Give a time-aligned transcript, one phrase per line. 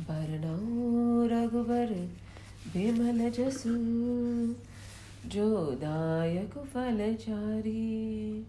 [0.00, 1.86] बरनऊ रघुबर
[2.66, 3.70] बिमल जसु,
[5.28, 8.46] जो दायक फल चारी।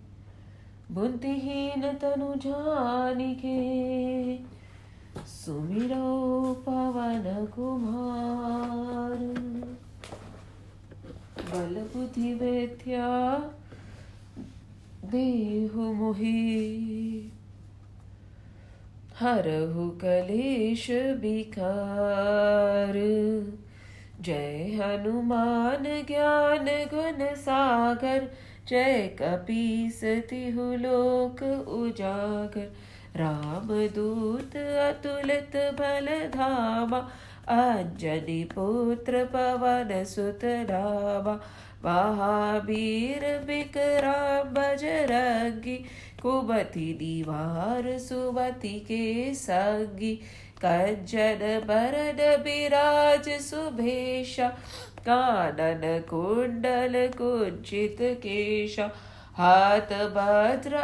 [0.91, 3.59] बुद्धिहीन तनु जानिके,
[5.27, 9.48] सुमिरो पवन कुमार।
[11.49, 13.07] बल बुद्धि विद्या
[15.05, 17.31] देहु मोहि
[19.19, 20.87] हरहु कलेश
[21.21, 22.93] बिकार
[24.21, 28.29] जय हनुमान ज्ञान गुण सागर।
[28.67, 32.71] जय कपीस तिहु लोक उजागर।
[33.15, 36.99] राम दूत अतुलित बल धामा
[37.49, 41.33] अंजनी पुत्र पवन सुत रामा
[41.85, 45.75] महावीर विक्रम बजरंगी
[46.21, 50.13] कुमति दीवार सुमति के संगी
[50.63, 54.47] कंचन बरन विराज सुभेशा
[55.07, 58.89] कानन कुंडल कुंचित केशा,
[59.37, 60.79] हाथ भद्र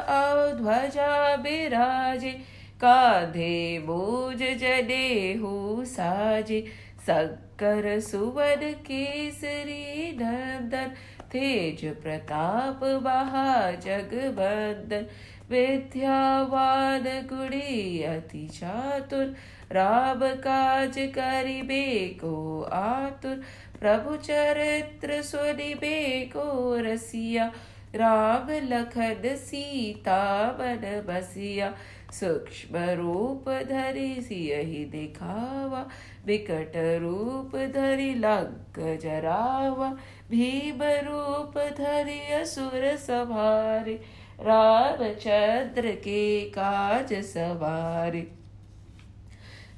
[0.58, 6.62] ध्वजा बिराजे कांधे मूज जनेहू साजे।
[7.08, 10.92] शंकर सुवन केसरी नंदन
[11.32, 15.06] तेज प्रताप बहा महाजगबंदन
[15.50, 19.36] विद्यावान गुणी अति चातुर,
[19.72, 23.42] राम काज करिबे को आतुर।
[23.80, 27.52] प्रभु चरित्र सुनिबे को रसिया,
[27.96, 30.22] राम लखन सीता
[30.60, 31.74] मन बसिया।
[32.20, 35.86] सूक्ष्म रूप धरि सियहि दिखावा
[36.26, 39.90] विकट रूप धरि लंक जरावा
[40.32, 43.94] भीम रूप धरि असुर सवारे,
[44.42, 48.28] रामचंद्र के काज सवारे।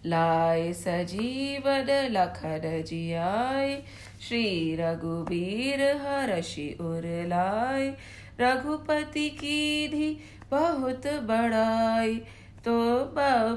[0.06, 3.82] लाए सजीवन लखन जियाए
[4.28, 7.90] श्री रघुबीर हर्षि उर लाए
[8.40, 10.18] रघुपति की धी
[10.52, 12.16] बहुत बड़ाई।
[12.66, 12.74] तो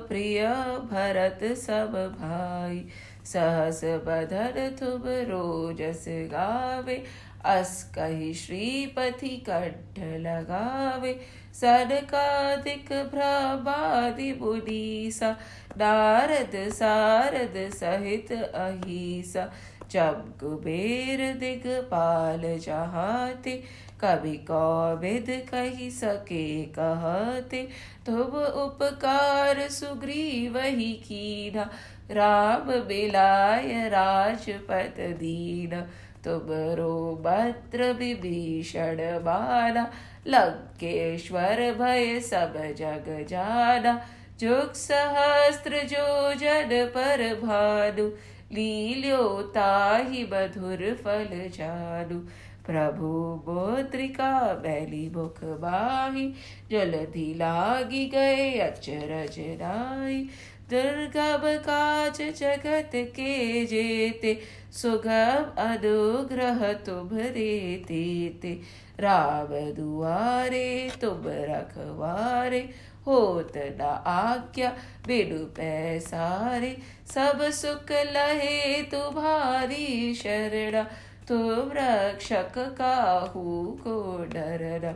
[0.09, 0.47] प्रिय
[0.91, 2.84] भरत सब भाई,
[3.25, 7.03] सहस बधन तुम रोजस गावे।
[7.45, 11.12] अस कही श्रीपति कंठ लगावे।
[11.55, 15.31] सनकादिक भ्रमादि मुनीसा
[15.79, 19.50] नारद सारद सहित अहिसा।
[19.91, 23.62] जब कुबेर दिगपाल चाहते,
[24.01, 27.62] कभी कौविद कही सके कहते
[28.06, 31.69] तुम उपकार सुग्रीव ही कीना,
[32.11, 35.81] राम बिलाय राजपत दीना
[36.25, 39.91] तुम रो भद्र विभीषण माना
[40.27, 44.00] लंकेश्वर भय सब जग जाना,
[44.41, 48.11] जुग सहस्त्र जो जन पर भानु
[48.53, 52.19] लील्योताहि बधुर फल जालु।
[52.66, 53.09] प्रभु
[53.47, 56.27] बोत्रिका बैली भुख बाही,
[56.71, 60.28] जलधि लागी गए अचरज राई
[60.71, 64.38] दुर्गभ काज जगत के जेते,
[64.72, 68.53] सुगभ अनुग्रह तुभ रे तेते
[69.00, 72.69] राव दुआरे तुभ रखवारे
[73.06, 74.71] होत न आज्ञा
[75.06, 80.87] बिनु पैसारे, सब सुख लहे तुम्हारी शरणा।
[81.28, 84.94] तुम रक्षक काहू को डरना।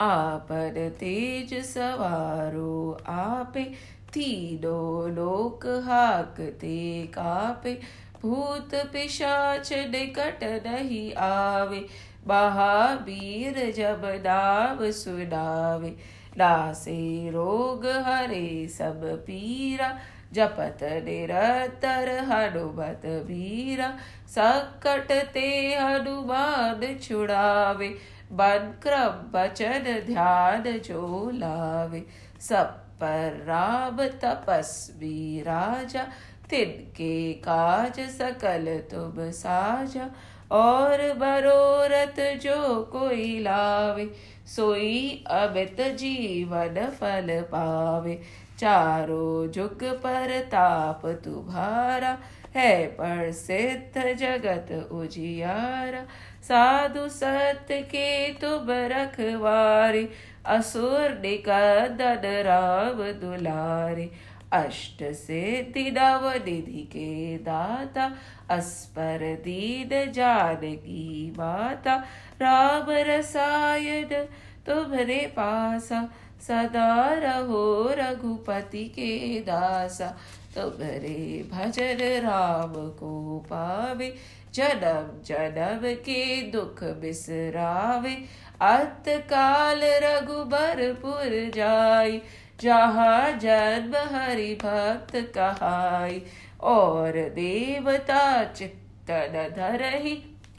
[0.00, 3.64] आपन तेज सवारो आपे,
[4.12, 7.80] तीनों लोक हाकते कापे।
[8.22, 11.86] भूत पिशाच निकट नहीं आवे,
[12.28, 15.96] महावीर जब नाम सुनावे।
[16.38, 19.88] नासे रोग हरे सब पीरा,
[20.32, 23.88] जपत निरतर हनुमत वीरा।
[24.28, 27.88] संकट ते हनुमान छुड़ावे
[28.32, 32.04] बन क्रम बचन ध्यान जो लावे।
[32.40, 36.02] सब पर राम तपस्वी राजा,
[36.50, 40.10] तिनके काज सकल तुम साजा
[40.52, 44.04] और बरोरत जो कोई लावे
[44.46, 48.20] सोई अमित जीवन फल पावे।
[48.58, 52.18] चारों जुग पर ताप तुम्हारा
[52.56, 56.02] है, पर सिद्ध जगत उजियारा।
[56.42, 60.08] साधु सत्य के तुम रखवारे,
[60.46, 64.10] असुर निकंदन राम दुलारे।
[64.52, 68.12] अष्ट सिद्धि नव निधि के दाता
[68.50, 72.04] अस्पर दीन जानकी माता।
[72.42, 74.24] राम रसायन
[74.66, 76.08] तुम्हारे पासा
[76.40, 80.06] सदा रहो रघुपति के दासा।
[80.54, 84.14] तुम्हारे भजन राम को पावे,
[84.54, 88.14] जन्म जन्म के दुख बिसरावे।
[88.60, 92.20] अंत काल रघुबरपुर जाय
[92.60, 96.20] जहाँ जन्म हरि भक्त कहाय
[96.60, 100.14] और देवता चित्तन धरही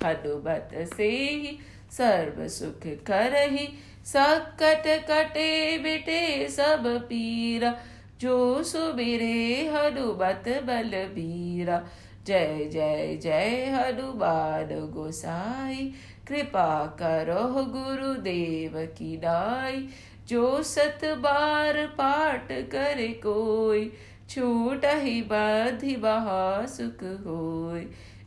[0.06, 1.57] हनुमत से ही
[1.92, 3.68] सर्व सुख करही।
[4.06, 7.75] सकट कटे बिटे सब पीरा,
[8.19, 11.84] जो सुबिरे हनुमत बलबीरा
[12.28, 15.94] जय जय जय हनुमान गोसाई,
[16.28, 19.88] कृपा करो गुरुदेव की नाई।
[20.28, 23.92] जो सत बार पाठ करे कोई,
[24.30, 27.86] छूट ही बधि बहा सुख होय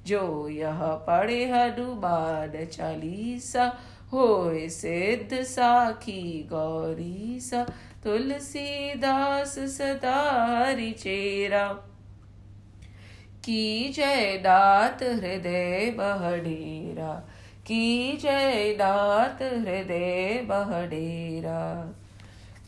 [0.09, 3.67] जो यह पढ़े हनुमान चालीसा
[4.13, 4.27] हो
[4.69, 6.23] सिद्ध साखी
[6.53, 7.65] गौरी सा
[8.05, 10.21] तुलसीदास सदा
[10.61, 11.67] हरि चेरा।
[13.45, 17.13] की जय नाथ हृदय बहडेरा,
[17.67, 21.63] की जय नाथ हृदय बहडेरा।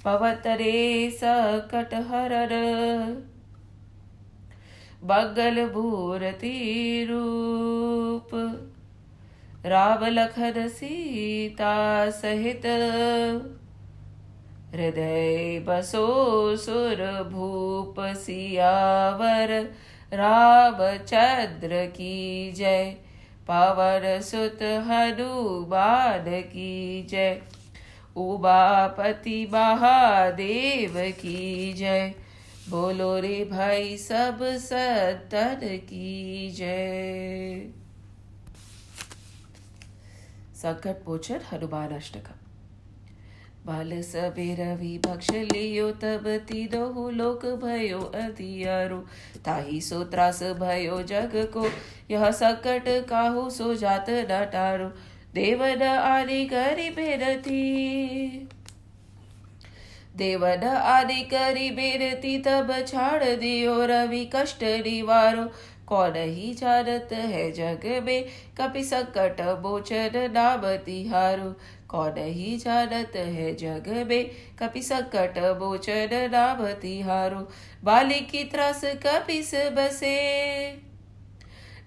[0.04, 2.54] पवतरे सकट हरर
[5.04, 8.28] बगल भूरती रूप।
[9.66, 12.66] राम लखन सीता सहित।
[14.74, 19.74] हृदय बसो सुर भूप सियावर।
[20.12, 22.96] रामचंद्र की जय।
[23.50, 27.42] पवन सुत हनुमान की जय।
[28.16, 32.14] उबापति महादेव की जय।
[32.70, 37.70] बोलो रे भाई सब सतन की जय।
[40.54, 42.36] संकट पोचन हनुमान अष्टकम
[43.66, 48.98] बाल सबे रवि भक्ष लियो, तब तीदो लोक भयो अधियारो
[49.44, 51.66] ताही सो त्रास भयो जग को,
[52.10, 54.88] यह सकट काहू सो जात न टारो।
[55.34, 57.60] देवन आदि करी बेरती
[60.16, 65.44] देवन आदि करी बेरती तब छाड़ दियो रवि कष्ट निवारो।
[65.86, 68.24] कौन ही जानत है जग में
[68.58, 71.54] कपि संकट बोचन नाम तिहारो।
[71.88, 77.48] कौन ही जानत है जग में कपि संकट बोचन नाम तिहारो।
[77.84, 80.16] बाली की त्रास कपिस बसे।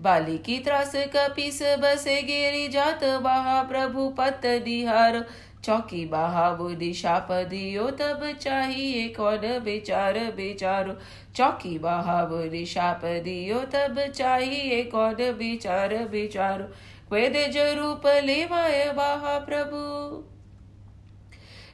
[0.01, 5.23] बाली की त्रास कपिस बसे गिरी जात महा प्रभु पत दिहार
[5.63, 10.95] चौकी महाबुद्धि शाप दियो तब चाहिए कौन बेचार बेचारो।
[11.35, 16.65] चौकी महाबुद्धि शाप दियो तब चाहिए कौन बेचार बेचारो।
[17.09, 19.79] क्वेद जरूप लेवाय बाहा प्रभु।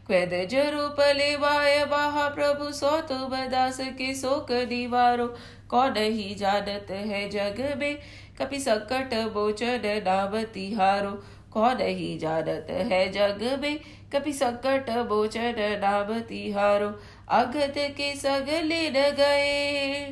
[0.08, 5.28] क्वेद जरूप लेवाय बाहा प्रभु, सो तो बदास के शोक दीवारो।
[5.70, 7.98] कौन ही जानत है जग में,
[8.40, 11.12] कपि संकट बोचन नाम तिहारो।
[11.54, 13.80] कौन ही जानत है जग में।
[14.14, 16.90] कभी संकट बोचन नाम तिहारो,
[17.30, 20.12] अगत के सगले न गए।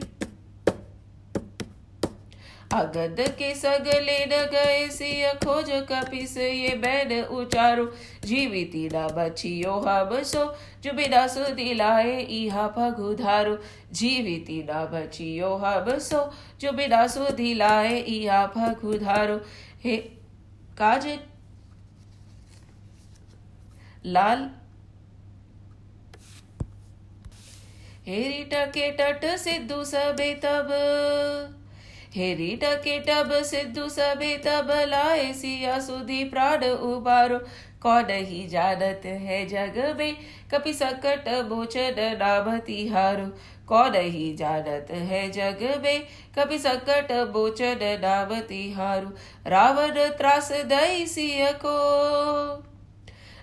[2.74, 7.86] अगद के सगले न गए सिय खोज कपिस, ये बैन उचारो।
[8.26, 10.44] जीविती न बचियो हम सो,
[10.84, 13.58] जो बिना सो दिलाए इहा पगुधारो
[13.92, 16.22] जीविती न बचियो हम सो,
[16.60, 19.40] जो बिना सो दिलाए इहा पगुधारो
[19.84, 19.98] हे
[20.78, 21.08] काज,
[24.08, 24.50] लाल,
[28.08, 30.70] हेरी टके टट सिद्धू सबे तब,
[32.16, 37.40] हेरी टके टब सिद्धू सबे तब, लाए सिया सुधी प्राण उबारो।
[37.82, 40.16] कौन ही जानत है जग में,
[40.52, 43.26] कपि सकट बोचन नाम तिहारो
[43.68, 46.04] कौन ही जानत है जग में
[46.38, 49.14] कपि सकट बोचन नाम तिहारो
[49.48, 51.76] रावण त्रास दई सिय को।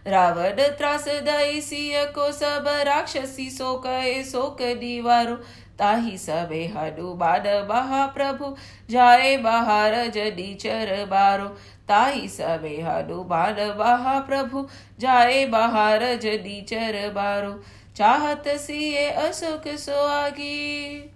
[0.07, 5.35] रावण त्रास दई सिय को, सब राक्षसी सो कहे शोक दीवारो
[5.78, 8.54] ताही सबे हनुमान महाप्रभु,
[8.90, 11.47] जाए बाहर जनीचर बारो
[11.88, 14.66] ताही सबे हनुमान महाप्रभु,
[15.00, 17.52] जाए बाहर जनीचर बारो
[17.97, 21.11] चाहत सिए अशोक सो आगी।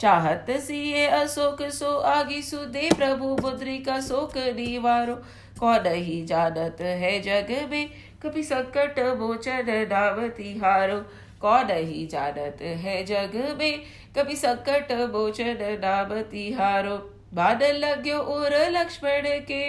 [0.00, 5.14] चाहत सिए अशोक सो आगी, सुदे प्रभु मुद्रिका शोक निवारो।
[5.60, 7.88] कौन ही जानत है जग में
[8.22, 10.98] कभी संकट मोचन नाम तिहारो
[11.40, 13.82] कौन ही जानत है जग में
[14.16, 16.96] कभी संकट मोचन नाम तिहारो
[17.34, 19.66] बादल लग्यो और लक्ष्मण के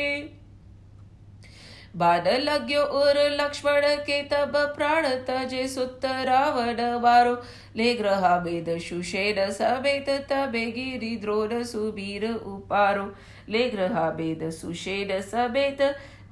[1.95, 7.33] बादल लग्यो और लक्ष्मण के तब प्राण तजे सुत रावण मारो
[7.75, 13.03] ले ग्रहा वेद सुषेण समेत तबे गिरी द्रोण सुबीर उपारो।
[13.49, 15.81] ले ग्रहा वेद सुषेण समेत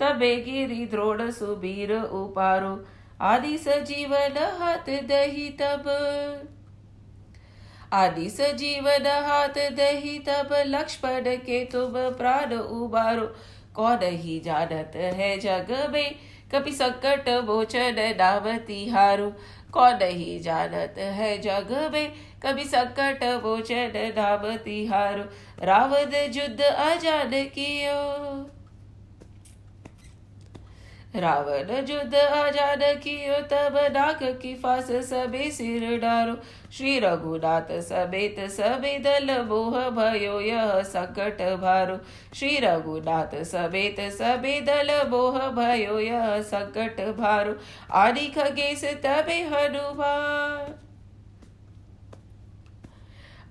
[0.01, 2.73] तबे गिरी द्रोण सुबीर उपारो।
[3.21, 5.91] आदि सजीवन हाथ दही तब।
[7.93, 13.31] आदि सजीवन हाथ दही तब लक्ष्मण के तुम प्राण उबारो।
[13.79, 16.15] कौन ही जानत है जग में।
[16.51, 19.31] कभी संकट मोचन नाम तिहारो
[19.73, 22.11] कौन ही जानत है जग में।
[22.45, 25.23] कभी संकट मोचन नाम तिहारो
[25.65, 27.99] रावण युद्ध अजान कियो।
[31.15, 36.35] रावण युद्ध आज़ाद कियो तब नाक की फास सबे सिर डारो।
[36.71, 41.97] श्री रघुनाथ समेत सबे दल मोह भयो, यह संकट भारो।
[42.33, 47.55] श्री रघुनाथ समेत सबे दल मोह भयो, यह संकट भारो।
[47.93, 50.77] आदि खगेश तबे हनुमान।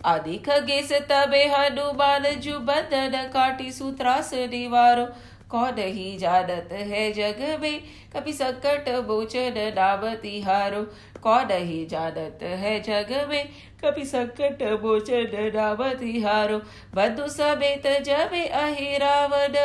[0.06, 5.06] आदि खगेश तबे हनुमान जु बंधन काटी सूत्रास निवारो।
[5.50, 7.80] कौन ही जानत है जग में।
[8.16, 10.82] कभी संकट मोचन नाम तिहारो
[11.22, 13.48] कौन ही जानत है जग में।
[13.84, 16.58] कभी संकट मोचन नाम तिहारो
[16.94, 19.56] बंधु समेत जमे अहि रावण।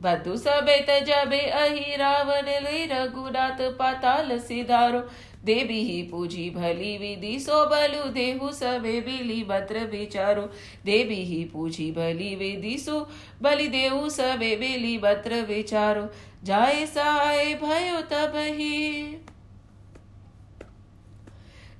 [0.00, 5.00] बंधु समेत जबे अहि रावण, ले रघुनाथ पाताल सिधारो।
[5.44, 10.42] देवी ही पूजी भली विधि, सो बलु देहु सबे बिली मंत्र विचारो।
[10.84, 13.08] देवी ही पूजी भली विधि, सो
[13.42, 16.08] बलि देहु सबे बिली मंत्र विचारो।
[16.44, 19.16] जाए सहाय भयो तब ही।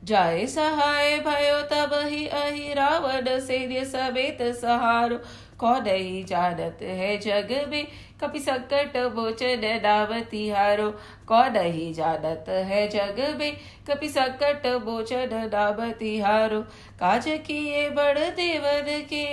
[0.05, 5.21] जाए सहाय भयो तब ही अहि रावण से समेत सहारो।
[5.59, 7.87] कौन ही जानत है जग में
[8.21, 10.91] कभी संकट मोचन नाम तिहारो
[11.29, 13.57] कौन ही जानत है जग में?
[13.91, 16.61] कभी संकट मोचन नाम तिहारो
[17.01, 19.25] काज किए बड़ देवन के।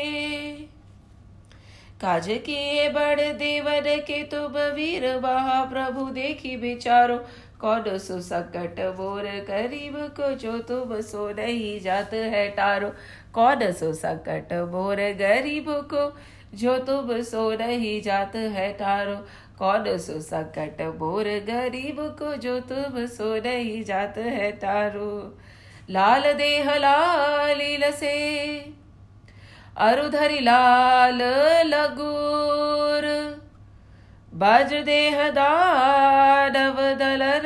[2.02, 7.18] काज किए बड़ देवन के, तुम वीर महाप्रभु देखी विचारो।
[7.60, 12.92] कौन सो संकट मोर गरीब को, जो तुम सो नहीं जात है टारो
[13.34, 16.08] कौन सो संकट मोर गरीब को
[16.56, 19.16] जो तुम सो नहीं जात है टारो
[19.60, 25.38] कौन सो संकट मोर गरीब को जो तुम सो नहीं जात है टारो
[25.90, 28.16] लाल देह लाल से
[29.78, 31.22] अरुधरी लाल
[31.66, 33.06] लगूर।
[34.34, 37.46] बज देह दानव दलन,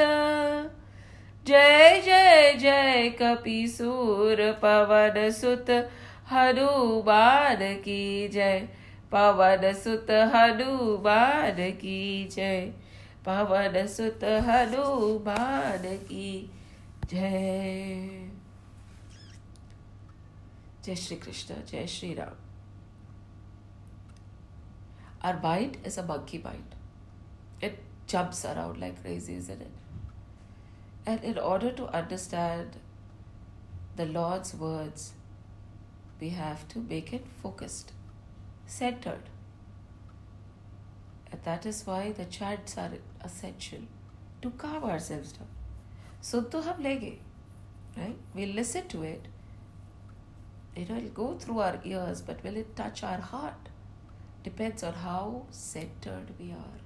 [1.45, 5.69] जय जय जय कपिसूर पवन सुत,
[6.31, 8.67] हनुमान की जय।
[9.12, 12.60] पवन सुत हनुमान की जय
[13.26, 16.30] पवन सुत हनुमान की
[17.10, 18.28] जय
[20.84, 22.44] जय श्री कृष्ण जय Shri Ram
[25.26, 26.74] Our bite is a monkey bite.
[27.60, 29.72] It jumps around like crazy, isn't it?
[31.04, 32.76] And in order to understand
[33.96, 35.14] the Lord's words,
[36.20, 37.90] we have to make it focused,
[38.71, 39.29] centered.
[41.31, 42.91] And that is why the chants are
[43.23, 43.79] essential
[44.41, 45.47] to calm ourselves down.
[46.21, 47.17] So to hum lege,
[47.97, 48.17] right?
[48.33, 49.27] We listen to it.
[50.75, 53.69] You know, it'll go through our ears, but will it touch our heart?
[54.43, 56.79] Depends on how centered we are.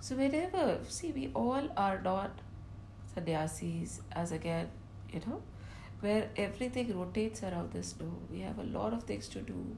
[0.00, 2.40] So whenever, see, we all are not
[3.14, 4.68] sannyasis, as again,
[5.12, 5.42] you know,
[6.00, 7.94] where everything rotates around this.
[8.00, 9.76] No, we have a lot of things to do.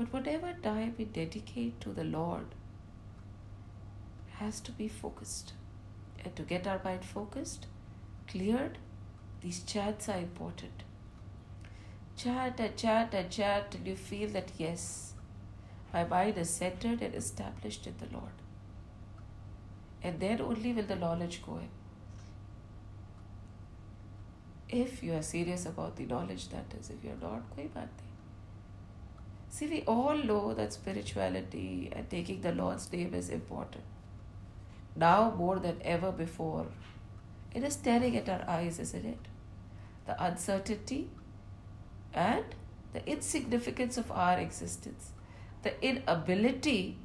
[0.00, 2.54] But whatever time we dedicate to the Lord
[4.36, 5.52] has to be focused.
[6.24, 7.66] And to get our mind focused,
[8.26, 8.78] cleared,
[9.42, 10.84] these chants are important.
[12.16, 15.12] Chant and chant and chant till you feel that yes,
[15.92, 18.32] my mind is centered and established in the Lord.
[20.02, 21.68] And then only will the knowledge go in.
[24.70, 26.88] If you are serious about the knowledge, that is.
[26.88, 28.09] If you are not, nahi.
[29.50, 33.84] See, we all know that spirituality and taking the Lord's name is important.
[34.96, 36.66] Now more than ever before,
[37.54, 39.18] it is staring at our eyes, isn't it?
[40.06, 41.10] The uncertainty
[42.14, 42.44] and
[42.92, 45.10] the insignificance of our existence,
[45.62, 46.98] the inability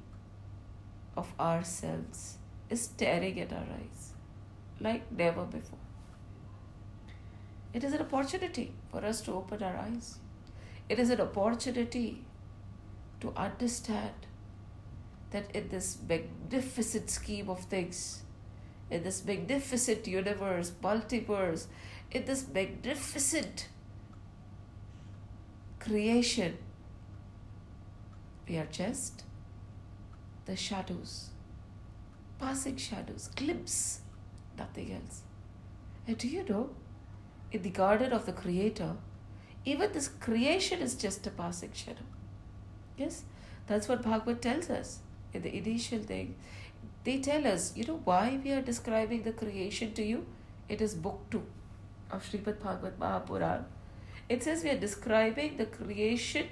[1.17, 2.37] of ourselves
[2.69, 4.11] is staring at our eyes.
[4.79, 5.79] like never before.
[7.73, 10.19] It is an opportunity for us to open our eyes.
[10.89, 12.23] It is an opportunity
[13.21, 14.13] to understand
[15.31, 18.23] that in this magnificent scheme of things,
[18.89, 21.67] in this magnificent universe, multiverse,
[22.11, 23.67] in this magnificent
[25.79, 26.57] creation,
[28.47, 29.23] we are just
[30.45, 31.29] the shadows,
[32.39, 34.01] passing shadows, glimpse,
[34.57, 35.21] nothing else.
[36.07, 36.69] And do you know,
[37.51, 38.95] in the garden of the Creator,
[39.65, 42.03] even this creation is just a passing shadow.
[42.97, 43.23] Yes,
[43.67, 44.99] that's what Bhagavad tells us
[45.33, 46.35] in the initial thing.
[47.03, 50.25] They tell us, you know, why we are describing the creation to you?
[50.69, 51.43] It is book 2
[52.11, 53.65] of Srimad Bhagavad Mahapuran.
[54.27, 56.47] It says we are describing the creation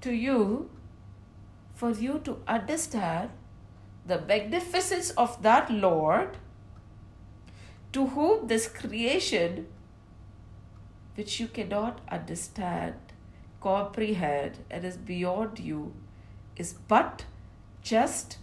[0.00, 0.70] to you
[1.74, 3.30] for you to understand
[4.06, 6.38] the magnificence of that Lord
[7.92, 9.66] to whom this creation,
[11.14, 12.94] which you cannot understand,
[13.60, 15.94] comprehend, and is beyond you,
[16.56, 17.24] is but
[17.82, 18.38] just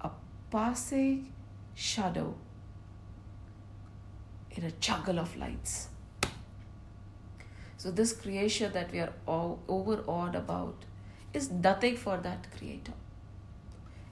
[0.00, 0.10] a
[0.50, 1.32] passing
[1.74, 2.34] shadow
[4.50, 5.88] in a jungle of lights.
[7.76, 10.84] So, this creation that we are all overawed about
[11.32, 12.94] is nothing for that creator.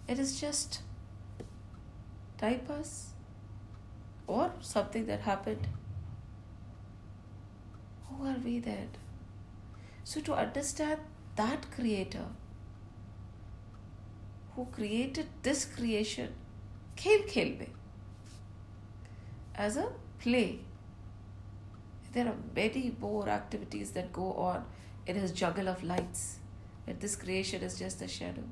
[0.06, 0.82] It is just
[2.38, 3.08] diapers
[4.26, 5.66] or something that happened.
[8.08, 8.88] Who are we then?
[10.08, 11.00] So, to understand
[11.34, 12.26] that creator
[14.54, 16.32] who created this creation,
[16.96, 17.70] Khel Khelme,
[19.56, 19.88] as a
[20.20, 20.60] play.
[22.12, 24.64] There are many more activities that go on
[25.08, 26.38] in his juggle of lights,
[26.86, 28.44] but this creation is just a shadow.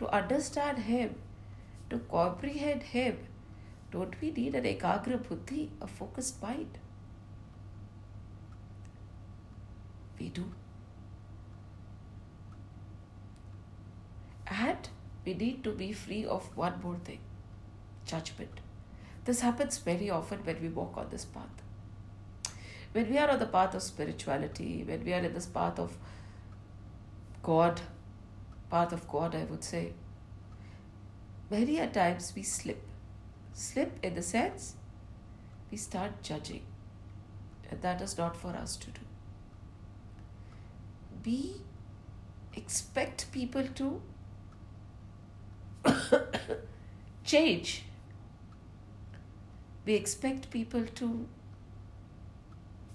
[0.00, 1.14] To understand him,
[1.88, 3.20] to comprehend him,
[3.90, 6.76] don't we need an ekagra buddhi, a focused mind?
[10.18, 10.44] We do.
[14.60, 14.88] And
[15.24, 17.18] we need to be free of one more thing
[18.06, 18.60] judgment.
[19.24, 21.62] This happens very often when we walk on this path.
[22.92, 25.96] When we are on the path of spirituality, when we are in this path of
[27.42, 27.80] God,
[28.70, 29.94] path of God, I would say,
[31.50, 32.82] many a times we slip.
[33.54, 34.74] Slip in the sense
[35.70, 36.62] we start judging.
[37.70, 39.00] And that is not for us to do.
[41.24, 41.54] We
[42.54, 44.02] expect people to
[47.24, 47.84] change.
[49.86, 51.26] We expect people to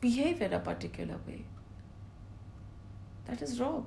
[0.02, 1.46] behave in a particular way.
[3.26, 3.86] That is wrong.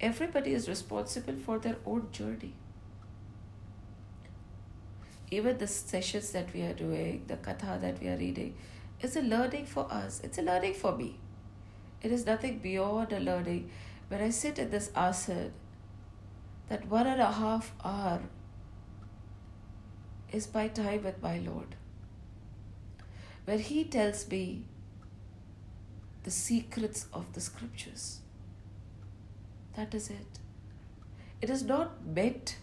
[0.00, 2.54] Everybody is responsible for their own journey.
[5.30, 8.54] Even the sessions that we are doing, the katha that we are reading,
[9.00, 10.20] is a learning for us.
[10.22, 11.18] It's a learning for me.
[12.02, 13.70] It is nothing beyond a learning.
[14.08, 15.50] When I sit in this asana,
[16.68, 18.20] that one and a half hour
[20.32, 21.76] is my time with my Lord,
[23.44, 24.64] where He tells me
[26.24, 28.20] the secrets of the scriptures.
[29.76, 30.38] That is it.
[31.42, 32.56] It is not meant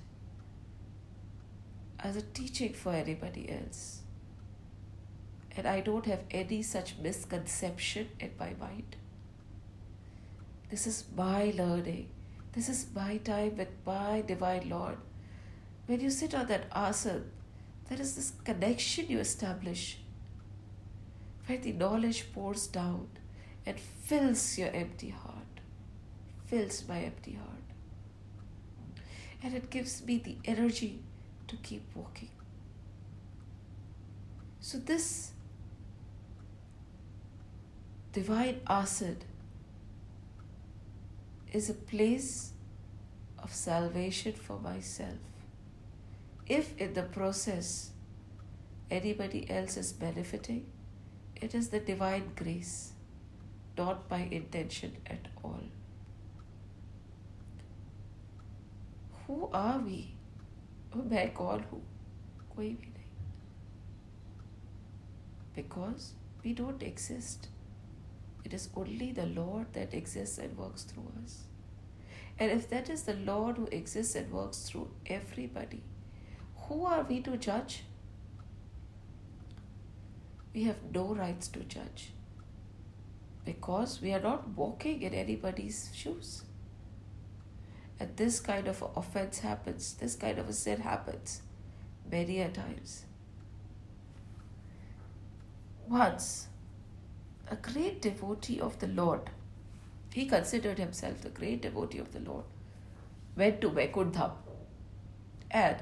[1.99, 4.01] as a teaching for anybody else.
[5.55, 8.95] And I don't have any such misconception in my mind.
[10.69, 12.07] This is my learning.
[12.53, 14.97] This is my time with my divine Lord.
[15.85, 17.23] When you sit on that asana,
[17.87, 19.99] there is this connection you establish
[21.45, 23.07] where the knowledge pours down
[23.65, 25.61] and fills your empty heart,
[26.45, 27.47] fills my empty heart.
[29.43, 30.99] And it gives me the energy
[31.47, 32.29] to keep walking.
[34.59, 35.31] So, this
[38.11, 39.30] divine asana
[41.52, 42.52] is a place
[43.42, 45.18] of salvation for myself.
[46.46, 47.90] If in the process
[48.90, 50.66] anybody else is benefiting,
[51.34, 52.92] it is the divine grace,
[53.76, 55.64] not by intention at all.
[59.26, 60.12] Who are we?
[60.94, 61.82] Oh, मैं कौन हूँ
[62.56, 63.06] कोई भी नहीं
[65.56, 66.12] because
[66.44, 67.48] we don't exist
[68.43, 71.43] it is only the Lord that exists and works through us.
[72.39, 75.83] And if that is the Lord who exists and works through everybody,
[76.67, 77.83] who are we to judge?
[80.53, 82.11] We have no rights to judge
[83.45, 86.43] because we are not walking in anybody's shoes.
[87.99, 91.41] And this kind of offense happens, this kind of a sin happens.
[92.11, 93.05] many a times.
[95.87, 96.47] Once,
[97.51, 99.29] a great devotee of the Lord,
[100.13, 102.45] he considered himself the great devotee of the Lord,
[103.35, 104.31] went to Vaikundham.
[105.51, 105.77] And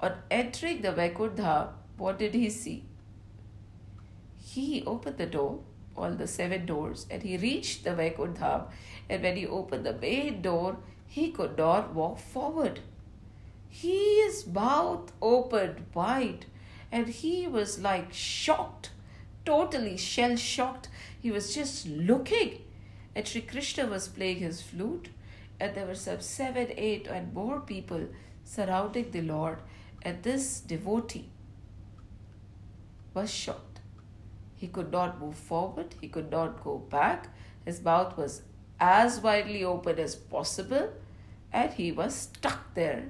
[0.00, 2.84] on entering the Vaikundham, what did he see?
[4.38, 5.60] He opened the door,
[5.96, 8.68] all the seven doors, and he reached the Vaikundham.
[9.08, 12.80] And when he opened the main door, he could not walk forward.
[13.68, 16.46] His mouth opened wide,
[16.92, 18.90] and he was like shocked,
[19.50, 20.88] totally shell shocked.
[21.20, 22.50] He was just looking.
[23.16, 25.08] at Sri Krishna was playing his flute,
[25.58, 28.04] and there were some seven, eight, and more people
[28.44, 29.58] surrounding the Lord.
[30.02, 31.24] And this devotee
[33.14, 33.80] was shocked.
[34.60, 37.28] He could not move forward, he could not go back.
[37.64, 38.42] His mouth was
[38.78, 40.86] as widely open as possible,
[41.52, 43.02] and he was stuck there,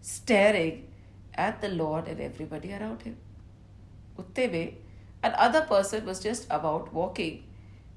[0.00, 0.86] staring
[1.34, 3.16] at the Lord and everybody around him.
[5.22, 7.44] Another person was just about walking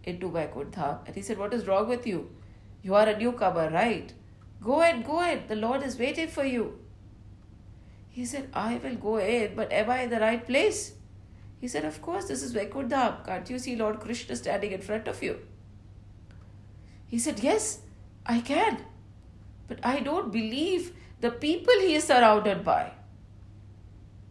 [0.04, 2.30] into Vaikuntha, and he said, What is wrong with you?
[2.82, 4.14] You are a newcomer, right?
[4.62, 5.48] Go ahead, go ahead.
[5.48, 6.80] The Lord is waiting for you.
[8.10, 10.94] He said, I will go in, but am I in the right place?
[11.60, 13.26] He said, Of course, this is Vaikundham.
[13.26, 15.40] Can't you see Lord Krishna standing in front of you?
[17.08, 17.80] He said, Yes,
[18.26, 18.80] I can.
[19.68, 22.92] But I don't believe the people he is surrounded by.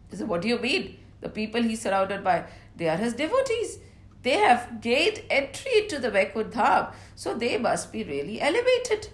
[0.09, 0.97] He said, What do you mean?
[1.21, 3.79] The people he's surrounded by, they are his devotees.
[4.23, 9.09] They have gained entry to the Vaikundham, so they must be really elevated.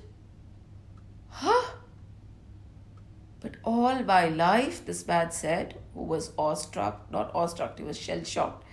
[1.29, 1.73] Huh?
[3.41, 8.23] But all my life, this man said, who was awestruck, not awestruck, he was shell
[8.23, 8.65] shocked.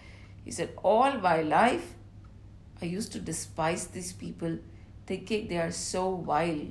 [0.45, 1.95] He said, All my life,
[2.83, 4.59] I used to despise these people,
[5.07, 6.69] thinking they are so vile,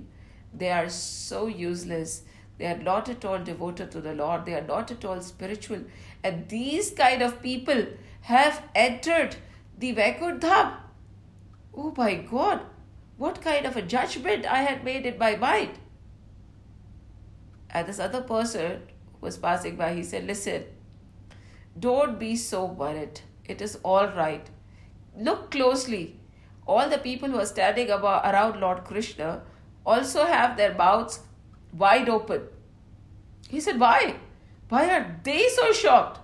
[0.53, 2.23] they are so useless,
[2.57, 5.81] they are not at all devoted to the Lord, they are not at all spiritual.
[6.25, 7.85] And these kind of people
[8.21, 9.35] have entered
[9.77, 10.71] the Vaikundham.
[11.77, 12.61] Oh my God,
[13.17, 15.77] what kind of a judgment I had made in my mind.
[17.69, 18.81] And this other person
[19.21, 20.63] was passing by, he said, Listen,
[21.79, 23.21] don't be so worried.
[23.45, 24.49] It is all right.
[25.15, 26.19] Look closely.
[26.65, 29.43] All the people who are standing about, around Lord Krishna
[29.85, 31.19] also have their mouths
[31.71, 32.47] wide open.
[33.47, 34.15] He said, Why?
[34.69, 36.19] Why are they so shocked?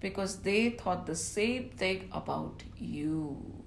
[0.00, 3.64] Because they thought the same thing about you.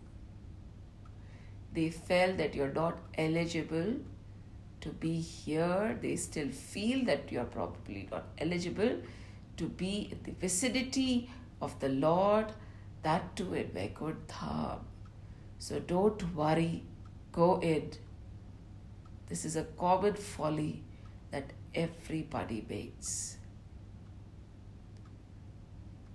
[1.74, 3.96] They felt that you're not eligible
[4.82, 5.98] to be here.
[6.02, 8.98] They still feel that you're probably not eligible
[9.58, 11.30] to be in the vicinity
[11.62, 12.54] of the Lord,
[13.04, 14.80] that too in Vaikundham.
[15.60, 16.84] So don't worry,
[17.32, 17.92] go in.
[19.28, 20.84] This is a common folly
[21.32, 23.37] that everybody makes.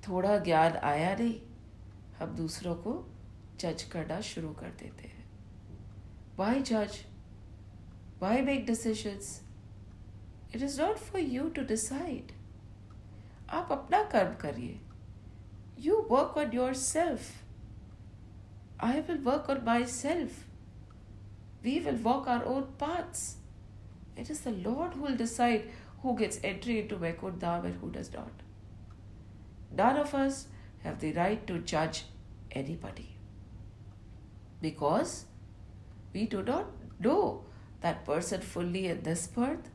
[0.08, 1.34] थोड़ा ज्ञान आया नहीं,
[2.18, 2.92] हम दूसरों को
[3.60, 5.24] जज करना शुरू कर देते हैं।
[6.38, 6.98] वाई जज
[8.22, 9.40] why make decisions
[10.54, 12.32] it is not for you to decide
[13.50, 14.80] आप अपना कर्म करिए।
[15.80, 17.30] You work on yourself
[18.84, 20.44] I will work on myself
[21.64, 23.24] we will work our own paths
[24.18, 25.70] it is the Lord who decide
[26.04, 26.96] who gets entry into
[27.38, 28.41] Vaikuntham and who does not
[29.76, 30.46] None of us
[30.84, 32.04] have the right to judge
[32.50, 33.16] anybody
[34.60, 35.24] because
[36.12, 36.66] we do not
[37.00, 37.44] know
[37.80, 39.70] that person fully in this birth,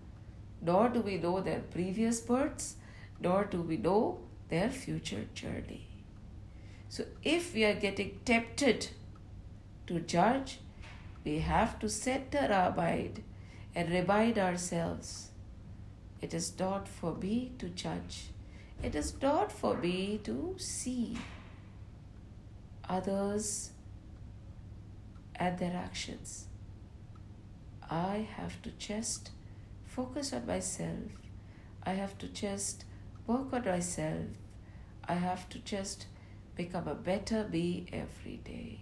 [0.61, 2.75] nor do we know their previous births,
[3.19, 5.87] nor do we know their future journey.
[6.89, 8.89] So, if we are getting tempted
[9.87, 10.59] to judge,
[11.25, 13.23] we have to center our mind
[13.75, 15.31] and remind ourselves
[16.21, 18.29] it is not for me to judge,
[18.82, 21.16] it is not for me to see
[22.88, 23.70] others
[25.36, 26.46] and their actions.
[27.90, 29.30] I have to just
[29.84, 31.12] focus on myself.
[31.84, 32.84] I have to just
[33.26, 34.26] work on myself.
[35.08, 36.06] I have to just
[36.56, 38.80] become a better me every day.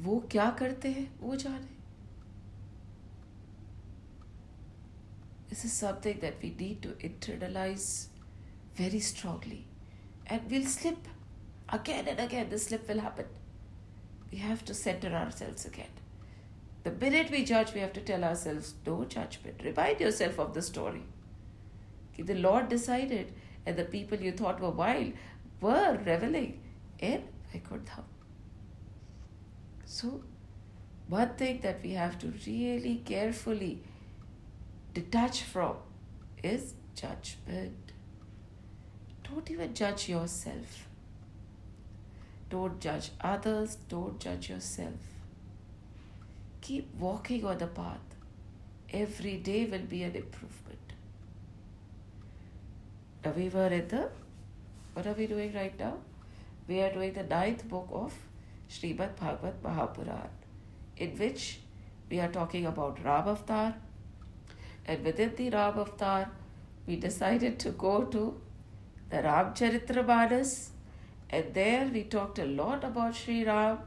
[0.00, 1.71] वो क्या करते हैं वो जाने
[5.53, 8.07] This is something that we need to internalize
[8.73, 9.67] very strongly.
[10.25, 11.07] And we'll slip
[11.69, 12.47] again and again.
[12.49, 13.27] This slip will happen.
[14.31, 15.93] We have to center ourselves again.
[16.83, 19.61] The minute we judge, we have to tell ourselves, no judgment.
[19.63, 21.03] Remind yourself of the story.
[22.17, 23.31] The Lord decided,
[23.67, 25.13] and the people you thought were wild
[25.61, 26.61] were reveling
[26.97, 28.05] in Vaikundham.
[29.85, 30.23] So,
[31.07, 33.83] one thing that we have to really carefully
[34.93, 35.77] detach from
[36.43, 37.91] is judgment.
[39.23, 40.87] Don't even judge yourself.
[42.49, 43.77] Don't judge others.
[43.89, 44.99] Don't judge yourself.
[46.61, 47.97] Keep walking on the path.
[48.91, 50.93] Every day will be an improvement.
[53.25, 54.09] Now we were in the,
[54.93, 55.95] what are we doing right now?
[56.67, 58.13] We are doing the ninth book of
[58.69, 60.29] Srimad Bhagavad Mahapuran,
[60.97, 61.59] in which
[62.09, 63.35] we are talking about Ram.
[64.85, 65.85] And within the Ram
[66.85, 68.39] we decided to go to
[69.09, 70.71] the Ramcharitra Manas,
[71.29, 73.79] and there we talked a lot about Sri Ram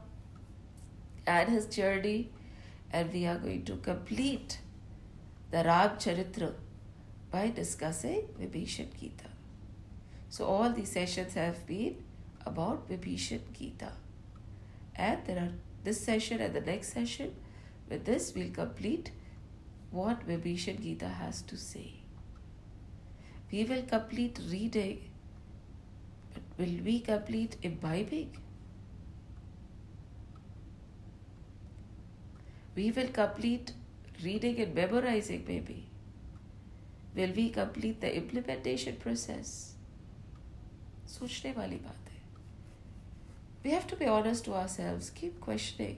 [1.25, 2.31] and his journey,
[2.91, 4.59] and we are going to complete
[5.51, 6.53] the Ramcharitra
[7.29, 9.29] by discussing Vibhishan Gita.
[10.29, 12.03] So all these sessions have been
[12.45, 13.91] about Vibhishan Gita.
[14.95, 15.51] And there are
[15.83, 17.35] this session and the next session.
[17.89, 19.11] With this, we'll complete
[19.91, 21.93] what Vibhishan Gita has to say.
[23.51, 25.09] We will complete reading,
[26.33, 28.29] but will we complete imbibing?
[32.75, 33.71] We will complete
[34.23, 35.87] reading and memorizing, maybe.
[37.15, 39.73] Will we complete the implementation process?
[41.07, 42.21] सोचने वाली बात है
[43.63, 45.95] we have to be honest to ourselves keep questioning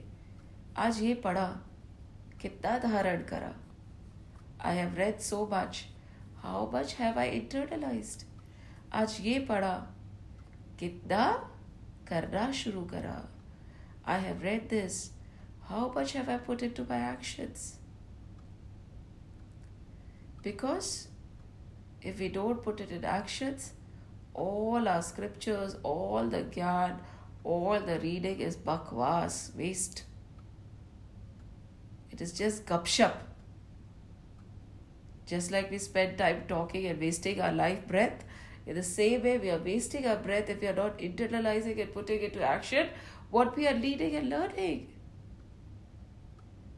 [0.84, 1.46] आज ये पढ़ा
[2.42, 3.52] कितना धारण करा
[4.65, 5.85] I have read so much
[6.43, 8.25] how much have I internalised
[9.01, 9.75] आज ये पढ़ा
[10.79, 11.31] कितना
[12.09, 13.17] करना शुरू करा
[14.13, 14.99] I have read this
[15.69, 17.73] how much have I put it to my actions
[20.45, 21.07] because
[22.01, 23.71] if we don't put it in actions
[24.35, 26.99] all our scriptures all the gyan
[27.43, 30.03] all the reading is bakwas waste
[32.11, 33.15] it is just gupshup
[35.29, 38.23] just like we spend time talking and wasting our life breath
[38.65, 41.93] in the same way we are wasting our breath if we are not internalizing and
[41.93, 42.89] putting it to action
[43.31, 44.87] what we are leading and learning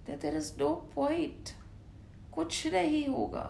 [0.06, 1.54] that there is no point
[2.36, 3.45] कुछ नहीं होगा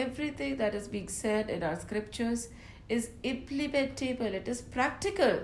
[0.00, 2.48] everything that is being said in our scriptures
[2.96, 5.38] is implementable it is practical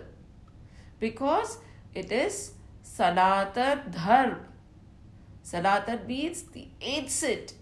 [1.00, 1.58] because
[2.02, 4.47] it is sanatan dharma
[5.43, 7.53] Salat that means the eighth sit.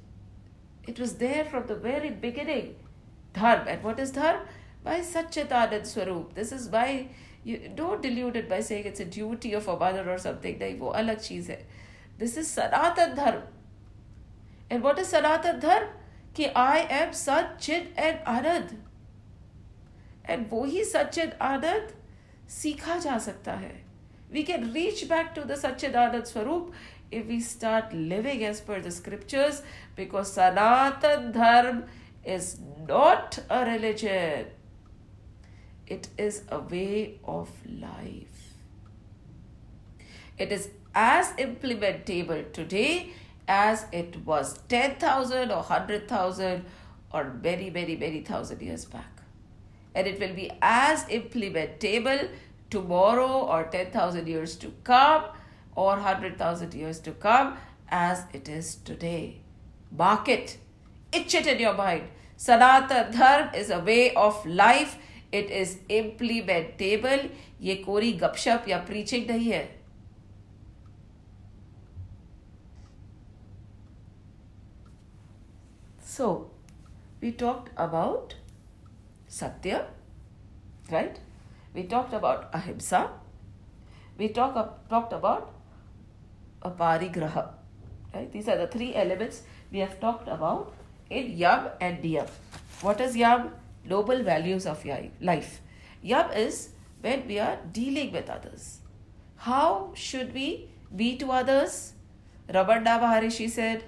[0.87, 2.75] It was there from the very beginning.
[3.33, 3.67] Dharm.
[3.67, 4.39] And what is dharm?
[4.83, 6.33] By Satchitanand Swaroop.
[6.33, 7.09] This is by,
[7.43, 10.57] you don't delude it by saying it's a duty of a mother or something.
[10.59, 11.63] No, wo alag cheez hai.
[12.17, 13.41] This is Sanatan Dharm.
[14.69, 15.87] And what is Sanatan Dharm?
[16.33, 18.75] Ki I am Sat, Chit and Anand.
[20.25, 21.91] And wo hi Sat, Chit, Anand
[22.47, 23.81] Sakta Hai.
[24.31, 26.71] We can reach back to the to the Sachchidananda Swaroop
[27.11, 29.61] if we start living as per the scriptures
[29.95, 31.83] because sanatan dharma
[32.23, 34.45] is not a religion
[35.87, 38.37] it is a way of life
[40.37, 43.11] it is as implementable today
[43.47, 46.65] as it was 10,000 or 100,000
[47.13, 49.21] or many, many, many thousand years back.
[49.95, 52.29] And it will be as implementable
[52.69, 55.23] tomorrow or 10,000 years to come
[55.76, 57.56] or 100,000 years to come
[57.88, 59.40] as it is today.
[59.90, 60.58] Mark it,
[61.12, 62.08] itch it in your mind.
[62.36, 64.96] Sanatan Dharma is a way of life.
[65.30, 67.28] It is implementable.
[67.62, 69.68] ये कोरी गपशप या preaching नहीं है
[76.12, 76.50] So,
[77.22, 78.34] we talked about
[79.26, 79.86] Satya,
[80.90, 81.18] right?
[81.74, 83.08] We talked about Ahimsa.
[84.18, 84.58] We talk,
[84.90, 85.14] talked
[86.61, 87.49] about Aparigraha,
[88.13, 88.31] right?
[88.31, 90.73] These are the three elements we have talked about
[91.09, 92.29] in Yam and Niyam.
[92.81, 93.51] What is Yam?
[93.85, 94.83] Noble values of
[95.21, 95.61] life.
[96.01, 96.69] Yam is
[97.01, 98.79] when we are dealing with others.
[99.37, 101.93] How should we be to others?
[102.49, 103.83] Ramana Maharishi said,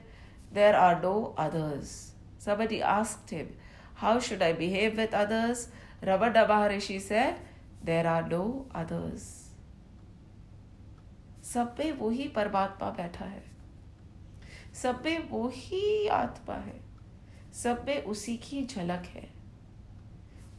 [0.52, 2.12] There are no others.
[2.38, 3.56] Somebody asked him,
[3.96, 5.70] How should I behave with others?
[6.04, 7.40] Ramana Maharishi said,
[7.84, 9.39] There are no others.
[11.54, 11.84] सब पे
[12.14, 13.44] ही परमात्मा बैठा है।
[14.84, 15.18] सब पे
[15.56, 16.80] ही आत्मा है।
[17.54, 19.28] सब पे उसी की झलक है।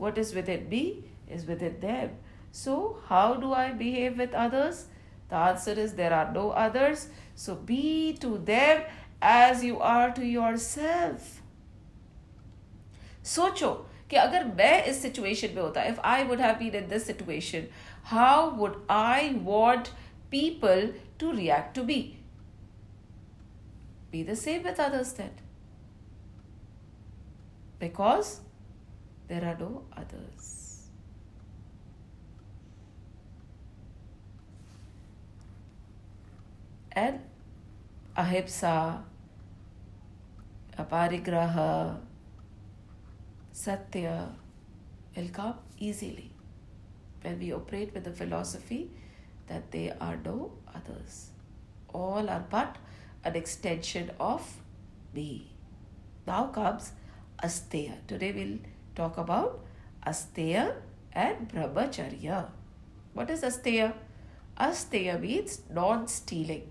[0.00, 0.82] What is within be
[1.30, 2.18] is within Dev
[2.54, 4.86] so how do I behave with others
[5.30, 8.88] the answer is there are no others so be to Dev
[9.24, 10.22] as you are to
[10.56, 11.38] yourself
[13.26, 13.70] सोचो
[14.10, 17.66] कि अगर मैं इस सिचुएशन में होता if I would have been in this situation
[18.04, 19.88] how would I want
[20.30, 22.20] people to react to be
[24.10, 25.30] Be the same with others then.
[27.78, 28.40] Because
[29.28, 30.88] there are no others.
[36.92, 37.20] And
[38.16, 39.04] ahimsa,
[40.76, 42.00] aparigraha,
[43.52, 44.28] satya
[45.16, 46.32] will come easily
[47.22, 48.90] when we operate with the philosophy
[49.50, 51.30] that there are no others.
[51.92, 52.76] All are but
[53.24, 54.56] an extension of
[55.12, 55.52] me.
[56.26, 56.92] Now comes
[57.42, 57.96] Asteya.
[58.06, 58.58] Today we'll
[58.94, 59.64] talk about
[60.06, 60.74] Asteya
[61.12, 62.46] and Brahmacharya.
[63.12, 63.92] What is Asteya?
[64.58, 66.70] Asteya means non stealing.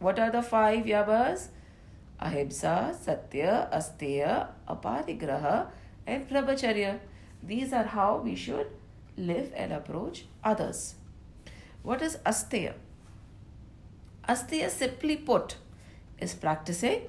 [0.00, 1.48] What are the five yamas?
[2.20, 5.68] Ahimsa, Satya, Asteya, Aparigraha,
[6.06, 6.98] and Brahmacharya.
[7.42, 8.66] These are how we should
[9.16, 10.94] live and approach others.
[11.82, 12.74] What is Asteya?
[14.28, 15.56] Asteya, simply put,
[16.18, 17.08] is practicing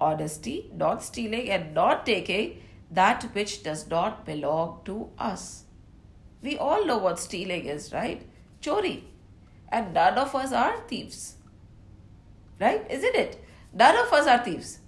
[0.00, 5.64] honesty, not stealing, and not taking that which does not belong to us.
[6.42, 8.22] We all know what stealing is, right?
[8.62, 9.02] Chori.
[9.70, 11.34] And none of us are thieves.
[12.60, 12.86] Right?
[12.90, 13.44] Isn't it?
[13.72, 14.78] None of us are thieves.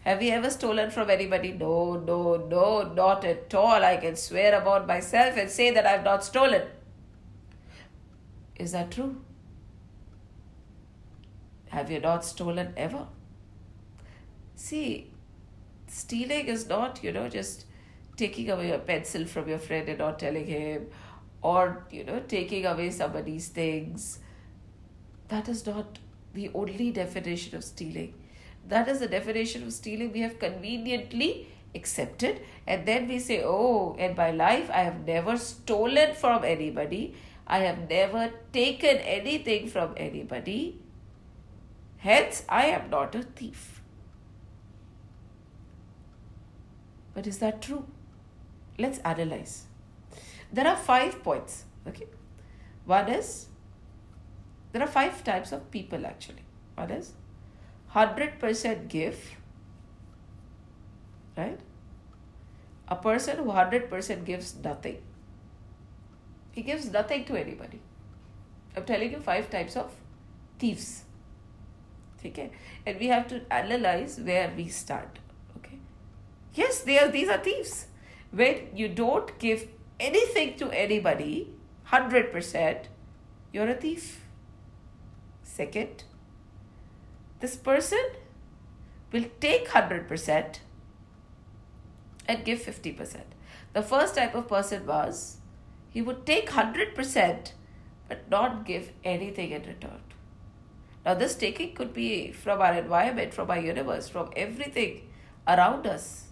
[0.00, 1.52] Have we ever stolen from anybody?
[1.52, 3.84] No, no, no, not at all.
[3.84, 6.62] I can swear about myself and say that I've not stolen.
[8.56, 9.20] Is that true?
[11.70, 13.06] Have you not stolen ever?
[14.54, 15.10] See,
[15.88, 17.66] stealing is not, you know, just
[18.16, 20.86] taking away a pencil from your friend and not telling him,
[21.42, 24.20] or, you know, taking away somebody's things.
[25.28, 25.98] That is not
[26.32, 28.14] the only definition of stealing.
[28.68, 32.40] That is the definition of stealing we have conveniently accepted.
[32.66, 37.14] And then we say, oh, in my life, I have never stolen from anybody.
[37.46, 40.80] I have never taken anything from anybody.
[41.98, 43.82] Hence, I am not a thief.
[47.14, 47.86] But is that true?
[48.78, 49.64] Let's analyze.
[50.52, 51.64] There are five points.
[51.86, 52.06] Okay.
[52.84, 53.46] One is
[54.72, 56.44] there are five types of people actually.
[56.74, 57.12] One is
[57.94, 59.36] 100% give,
[61.36, 61.60] right?
[62.88, 65.00] A person who 100% gives nothing.
[66.54, 67.80] He gives nothing to anybody.
[68.76, 69.90] I'm telling you five types of
[70.58, 71.02] thieves.
[72.24, 72.50] Okay?
[72.86, 75.18] And we have to analyze where we start.
[75.58, 75.78] Okay?
[76.54, 77.86] Yes, they are, these are thieves.
[78.30, 79.66] When you don't give
[79.98, 81.50] anything to anybody,
[81.88, 82.84] 100%,
[83.52, 84.24] you're a thief.
[85.42, 86.04] Second,
[87.40, 88.04] this person
[89.12, 90.58] will take 100%
[92.26, 93.20] and give 50%.
[93.72, 95.38] The first type of person was
[95.94, 97.52] he would take 100%
[98.08, 100.00] but not give anything in return.
[101.06, 105.08] Now, this taking could be from our environment, from our universe, from everything
[105.46, 106.24] around us,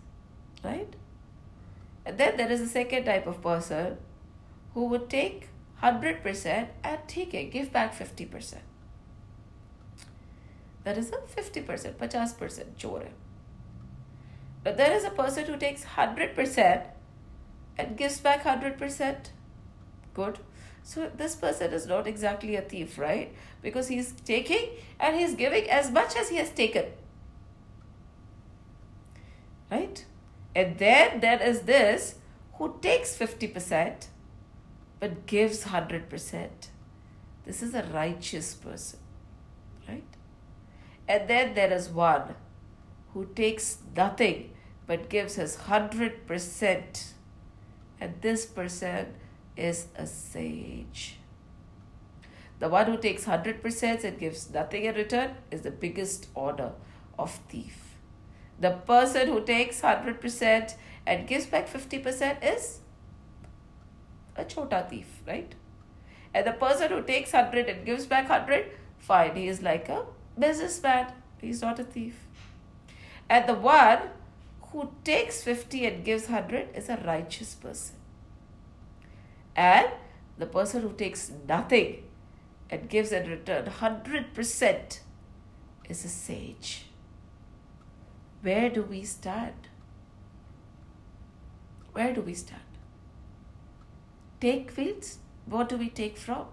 [0.64, 0.94] right?
[2.05, 3.98] And then there is a second type of person
[4.75, 5.48] who would take
[5.83, 8.55] 100% and take it, give back 50%.
[10.85, 13.09] That is a 50%, 50% chore.
[14.64, 16.87] But there is a person who takes 100%
[17.79, 19.16] and gives back 100%.
[20.14, 20.38] Good.
[20.83, 23.35] So this person is not exactly a thief, right?
[23.62, 26.87] Because he's taking and he's giving as much as he has taken.
[29.70, 30.05] Right?
[30.55, 32.16] And then there is this
[32.55, 34.07] who takes 50%
[35.01, 36.48] but gives 100%.
[37.44, 38.98] This is a righteous person.
[39.88, 40.05] Right?
[41.09, 42.35] And then there is one
[43.12, 44.51] who takes nothing
[44.87, 47.12] but gives his 100%.
[48.01, 49.14] And this person
[49.57, 51.19] is a sage.
[52.59, 56.73] The one who takes 100% and gives nothing in return is the biggest order
[57.19, 57.97] of thief.
[58.61, 60.75] The person who takes 100%
[61.07, 62.79] and gives back 50% is
[64.37, 65.55] a chota thief, right?
[66.33, 70.05] And the person who takes 100 and gives back 100, fine, he is like a
[70.38, 71.12] businessman.
[71.41, 72.15] He's not a thief.
[73.29, 73.99] And the one
[74.71, 77.97] who takes 50 and gives 100 is a righteous person.
[79.55, 79.89] And
[80.39, 82.05] the person who takes nothing
[82.70, 85.01] and gives in return 100%
[85.89, 86.87] is a sage.
[88.41, 89.68] Where do we stand?
[91.93, 92.62] Where do we stand?
[94.41, 95.18] Take fields?
[95.47, 96.47] What do we take from?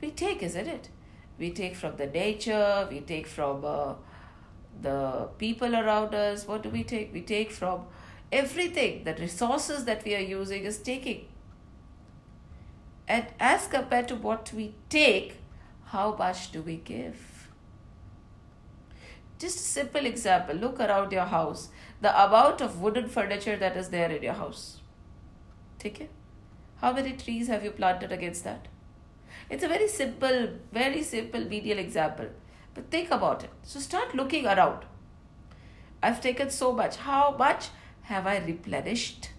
[0.00, 0.88] We take, isn't it?
[1.38, 3.94] We take from the nature, we take from uh,
[4.80, 6.46] the people around us.
[6.46, 7.12] What do we take?
[7.14, 7.86] We take from
[8.32, 11.28] everything, the resources that we are using is taking.
[13.06, 15.36] And as compared to what we take,
[15.86, 17.50] how much do we give?
[19.38, 21.68] Just a simple example look around your house,
[22.00, 24.80] the amount of wooden furniture that is there in your house.
[25.78, 26.10] Take it.
[26.76, 28.68] How many trees have you planted against that?
[29.50, 32.26] It's a very simple, very simple medial example.
[32.74, 33.50] But think about it.
[33.62, 34.84] So start looking around.
[36.02, 36.96] I've taken so much.
[36.96, 37.68] How much
[38.03, 39.29] have I replenished?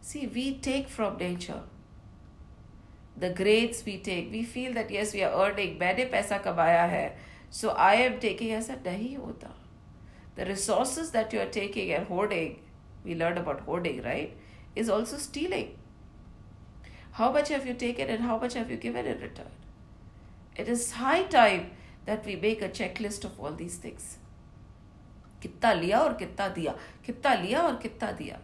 [0.00, 1.62] See, we take from nature.
[3.16, 7.12] The grades we take, we feel that yes, we are earning, मैंने पैसा कमाया है.
[7.50, 9.50] So I am taking ऐसा नहीं होता.
[10.36, 12.60] The resources that you are taking and hoarding,
[13.04, 14.36] we learned about hoarding, right?
[14.74, 15.76] Is also stealing.
[17.12, 19.50] How much have you taken and how much have you given in return?
[20.56, 21.70] It is high time
[22.06, 24.18] that we make a checklist of all these things.
[25.41, 26.75] कितना लिया और कितना दिया,
[27.05, 28.39] कितना लिया और कितना दिया।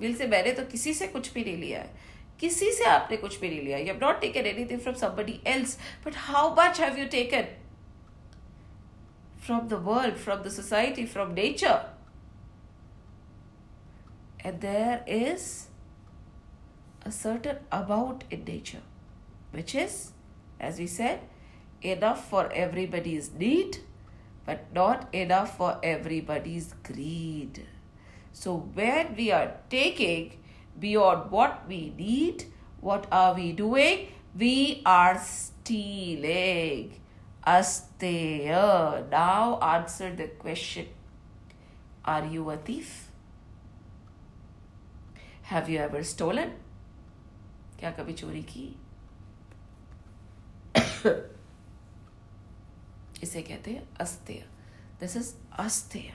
[0.00, 2.06] विल से मैंने तो किसी से कुछ भी नहीं लिया है।
[2.40, 5.78] किसी से आपने कुछ भी नहीं लिया you have not taken anything from somebody else
[6.06, 7.46] but how much have you taken
[9.46, 11.98] from the world from the society from nature
[14.44, 15.66] and there is
[17.04, 18.82] a certain amount in nature,
[19.52, 20.12] which is,
[20.60, 21.20] as we said,
[21.82, 23.78] enough for everybody's need.
[24.47, 27.65] but not enough for everybody's greed.
[28.31, 30.39] So, when we are taking
[30.79, 32.45] beyond what we need,
[32.81, 34.07] what are we doing?
[34.37, 36.99] We are stealing.
[37.45, 39.09] Asteya.
[39.09, 40.87] Now answer the question
[42.05, 43.09] Are you a thief?
[45.43, 46.51] Have you ever stolen?
[47.79, 48.75] क्या कभी चोरी की
[53.22, 54.44] इसे कहते हैं अस्तेय
[55.00, 56.12] this is asteya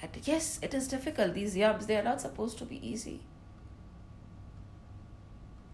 [0.00, 1.34] And yes, it is difficult.
[1.34, 3.14] These yamas, they are not supposed to be easy.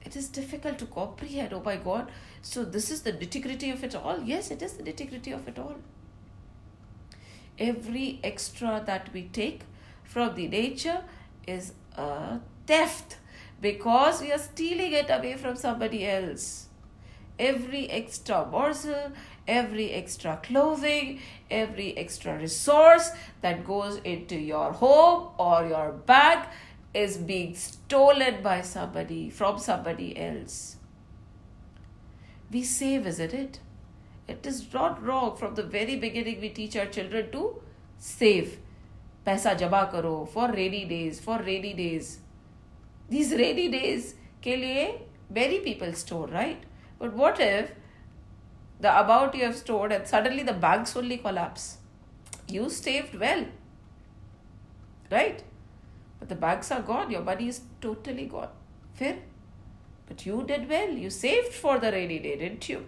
[0.02, 1.52] It is difficult to comprehend.
[1.52, 2.10] Oh my God.
[2.40, 4.22] So, this is the nitty gritty of it all.
[4.22, 5.76] Yes, it is the nitty gritty of it all.
[7.58, 9.60] Every extra that we take
[10.02, 11.02] from the nature
[11.46, 13.18] is a theft
[13.60, 16.68] because we are stealing it away from somebody else
[17.37, 19.11] every extra morsel,
[19.47, 26.47] every extra clothing, every extra resource that goes into your home or your bag
[26.93, 30.77] is being stolen by somebody from somebody else.
[32.51, 33.59] We save, isn't it?
[34.27, 35.37] It is not wrong.
[35.37, 37.61] From the very beginning, we teach our children to
[37.97, 38.57] save.
[39.25, 42.19] पैसा जमा करो for rainy days, for rainy days.
[43.09, 44.99] These rainy days के लिए
[45.29, 46.63] many people store, right?
[46.98, 47.72] But what if
[48.80, 51.78] the about you have stored and suddenly the banks only collapse?
[52.48, 53.46] You saved well,
[55.10, 55.42] right?
[56.18, 58.48] But the banks are gone, your money is totally gone.
[58.94, 59.18] Fair?
[60.06, 62.86] But you did well, you saved for the rainy day, didn't you?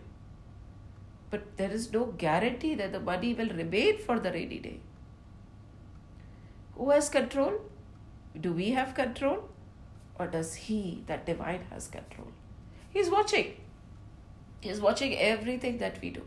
[1.31, 4.81] But there is no guarantee that the money will remain for the rainy day.
[6.75, 7.55] Who has control?
[8.39, 9.49] Do we have control?
[10.19, 12.29] Or does He, that divine, has control?
[12.91, 13.55] He's watching.
[14.62, 16.22] He is watching everything that we do.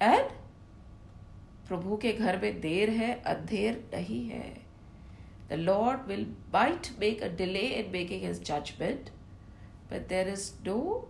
[0.00, 0.32] And
[1.68, 4.64] प्रभु के घर में देर है अंधेर नहीं है
[5.48, 9.10] The Lord will might make a delay in making his judgment,
[9.90, 11.08] but there is no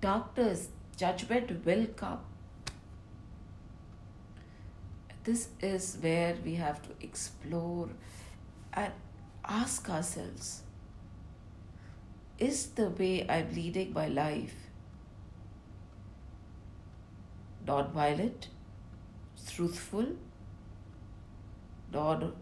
[0.00, 0.68] darkness.
[0.96, 2.20] Judgment will come.
[5.24, 7.90] This is where we have to explore
[8.72, 8.92] and
[9.44, 10.62] ask ourselves
[12.39, 14.55] is the way I'm leading my life
[17.65, 18.49] non-violent,
[19.47, 20.07] truthful,
[21.91, 22.33] non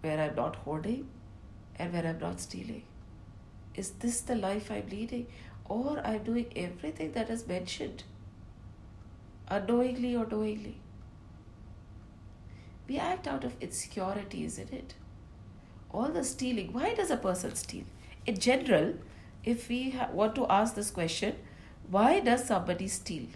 [0.00, 1.08] where I'm not hoarding
[1.76, 2.84] and where I'm not stealing?
[3.74, 5.26] Is this the life I'm leading?
[5.66, 8.04] Or I'm doing everything that is mentioned,
[9.48, 10.76] unknowingly or knowingly?
[12.88, 14.94] We act out of insecurity, isn't it?
[15.90, 16.72] All the stealing.
[16.72, 17.84] Why does a person steal?
[18.26, 18.94] In general,
[19.44, 21.36] if we ha- want to ask this question,
[21.90, 23.26] why does somebody steal?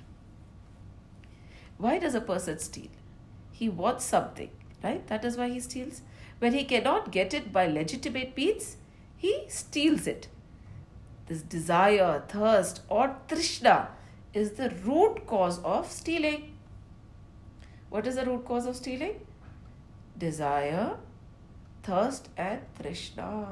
[1.79, 2.91] Why does a person steal?
[3.53, 4.51] He wants something,
[4.83, 5.07] right?
[5.09, 6.03] That is why he steals.
[6.39, 8.77] When he cannot get it by legitimate means,
[9.17, 10.29] he steals it.
[11.27, 13.89] This desire, thirst, or trishna
[14.33, 16.57] is the root cause of stealing.
[17.89, 19.27] What is the root cause of stealing?
[20.17, 20.97] Desire,
[21.83, 23.47] thirst, and trishna.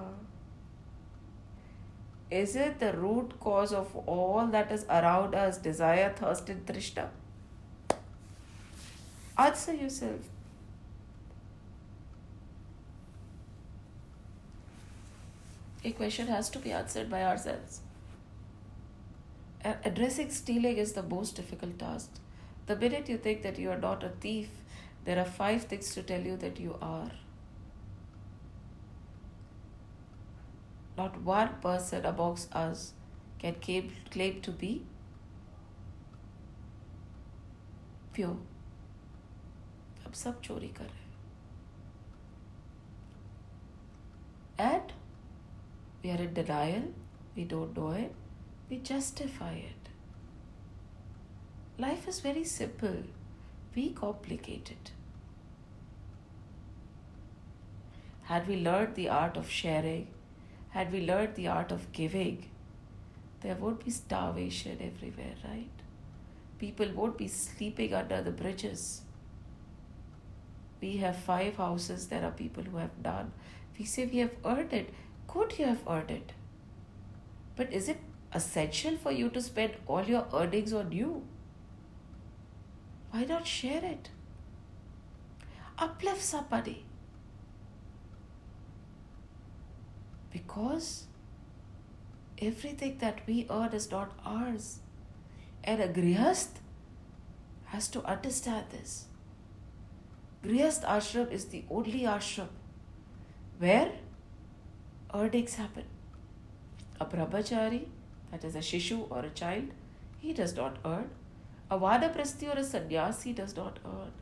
[2.38, 7.08] Is it the root cause of all that is around us desire, thirst, and trishna?
[9.38, 10.18] Answer yourself.
[15.84, 17.80] A question has to be answered by ourselves.
[19.88, 22.18] addressing stealing is the most difficult task.
[22.66, 24.48] The minute you think that you are not a thief,
[25.04, 27.12] there are five things to tell you that you are.
[30.97, 32.93] Not one person amongst us
[33.39, 34.71] can claim, claim to be
[38.15, 41.03] pure अब सब चोरी कर रहे
[44.59, 44.91] हैं and
[46.03, 46.93] we are in denial
[47.35, 48.15] we don't know it
[48.69, 49.89] we justify it
[51.81, 53.03] life is very simple
[53.75, 54.97] we complicated
[58.29, 60.01] Had we learned the art of sharing,
[60.74, 62.50] had we learned the art of giving,
[63.40, 65.84] there would be starvation everywhere, right?
[66.64, 69.02] people won't be sleeping under the bridges.
[70.80, 73.32] We have five houses, there are people who have none.
[73.78, 74.94] We say we have earned it.
[75.26, 76.32] Could you have earned it.
[77.56, 78.00] But is it
[78.32, 81.22] essential for you to spend all your earnings on you?
[83.10, 84.10] Why not share it?
[85.78, 86.84] Uplift somebody.
[90.34, 91.06] Because
[92.42, 94.80] everything that we earn is not ours.
[95.62, 96.60] And a grihast
[97.66, 99.06] has to understand this.
[100.44, 102.48] Grihast ashram is the only ashram
[103.58, 103.92] where
[105.14, 105.84] earnings happen.
[107.00, 107.86] A brahmachari,
[108.32, 109.70] that is a shishu or a child,
[110.18, 111.08] he does not earn.
[111.70, 114.12] A vanaprasthi or a sannyasi does not earn.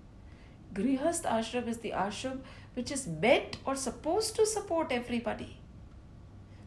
[0.75, 2.39] Grihast ashram is the ashram
[2.75, 5.57] which is meant or supposed to support everybody.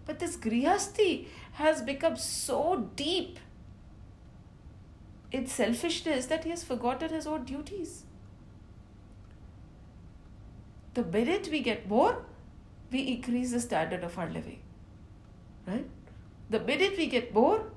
[0.06, 3.38] But this grihasti has become so deep
[5.30, 8.04] in selfishness that he has forgotten his own duties.
[10.94, 12.24] The minute we get more,
[12.90, 14.60] we increase the standard of our living.
[15.66, 15.88] Right?
[16.50, 17.70] The minute we get more,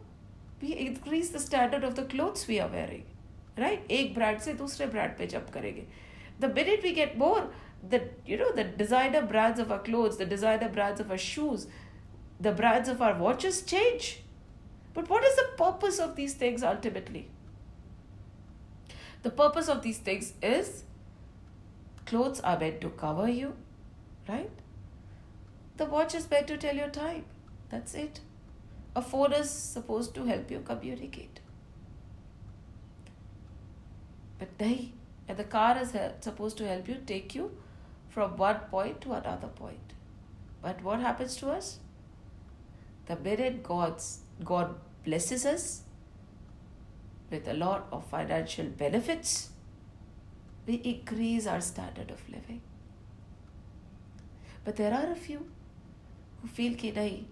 [0.62, 3.06] we increase the standard of the clothes we are wearing.
[3.58, 3.88] Right?
[3.88, 5.86] एक brand से दूसरे brand पे jump करेंगे.
[6.40, 7.50] The minute we get more,
[7.88, 11.68] the you know the designer brands of our clothes, the designer brands of our shoes,
[12.41, 14.21] the brands of our watches change.
[14.95, 17.29] But what is the purpose of these things ultimately?
[19.23, 20.85] The purpose of these things is
[22.07, 23.55] clothes are meant to cover you,
[24.29, 24.51] right?
[25.77, 27.25] The watch is meant to tell your time.
[27.69, 28.21] That's it.
[28.97, 31.41] A phone is supposed to help you communicate.
[34.39, 34.93] But they,
[35.29, 37.51] and the car is supposed to help you take you
[38.09, 39.93] from one point to another point.
[40.63, 41.79] But what happens to us?
[43.09, 45.83] The minute God's God blesses us,
[47.31, 49.49] with a lot of financial benefits,
[50.67, 52.61] we increase our standard of living.
[54.65, 55.47] But there are a few
[56.43, 57.25] who feel ki nahi,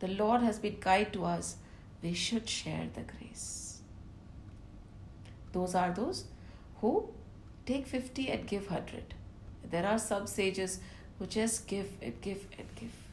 [0.00, 1.56] the Lord has been kind to us,
[2.02, 3.80] we should share the grace.
[5.52, 6.24] Those are those
[6.82, 7.08] who
[7.64, 9.14] take 50 and give 100.
[9.70, 10.80] There are some sages
[11.18, 13.07] who just give and give and give.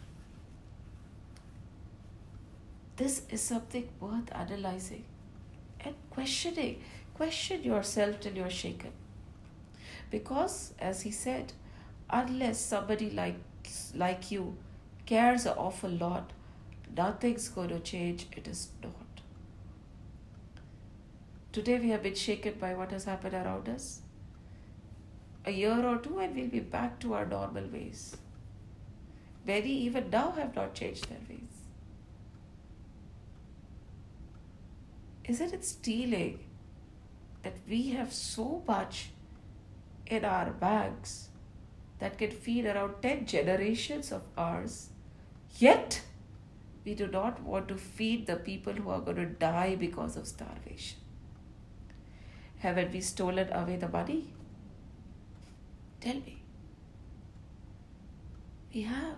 [2.98, 5.04] This is something worth analyzing
[5.82, 6.82] and questioning.
[7.14, 8.92] Question yourself till you're shaken.
[10.10, 11.52] Because, as he said,
[12.10, 13.36] unless somebody like,
[13.94, 14.56] like you
[15.06, 16.32] cares an awful lot,
[16.96, 18.28] nothing's going to change.
[18.32, 18.94] It is not.
[21.52, 24.02] Today we have been shaken by what has happened around us.
[25.46, 28.18] A year or two, and we'll be back to our normal ways.
[29.46, 31.55] Many even now have not changed their ways.
[35.28, 36.40] Isn't it stealing
[37.44, 39.10] that we have so much
[40.06, 41.30] in our bags
[42.00, 44.90] that can feed around 10 generations of ours,
[45.58, 46.02] yet
[46.84, 50.28] we do not want to feed the people who are going to die because of
[50.28, 51.00] starvation?
[52.60, 54.34] Haven't we stolen away the money?
[56.02, 56.42] Tell me.
[58.74, 59.18] We have.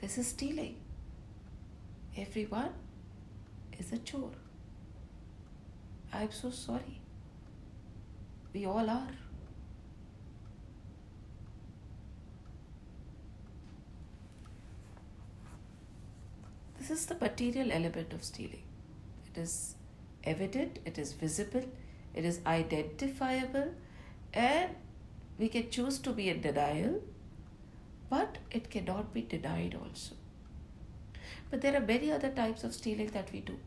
[0.00, 0.76] This is stealing.
[2.16, 2.72] Everyone
[3.78, 4.30] is a chore.
[6.12, 7.00] I'm so sorry.
[8.52, 9.10] We all are.
[16.78, 18.62] This is the material element of stealing.
[19.26, 19.74] It is
[20.22, 21.64] evident, it is visible,
[22.14, 23.74] it is identifiable,
[24.32, 24.70] and
[25.38, 27.02] we can choose to be in denial,
[28.08, 30.14] but it cannot be denied also.
[31.50, 33.58] But there are many other types of stealing that we do.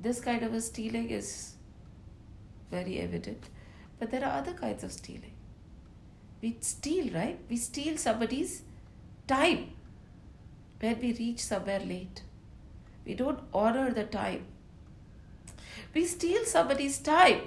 [0.00, 1.54] This kind of a stealing is
[2.70, 3.48] very evident,
[3.98, 5.32] but there are other kinds of stealing.
[6.42, 7.38] We steal, right?
[7.48, 8.62] We steal somebody's
[9.26, 9.70] time
[10.80, 12.22] when we reach somewhere late.
[13.04, 14.46] We don't honor the time.
[15.94, 17.42] We steal somebody's time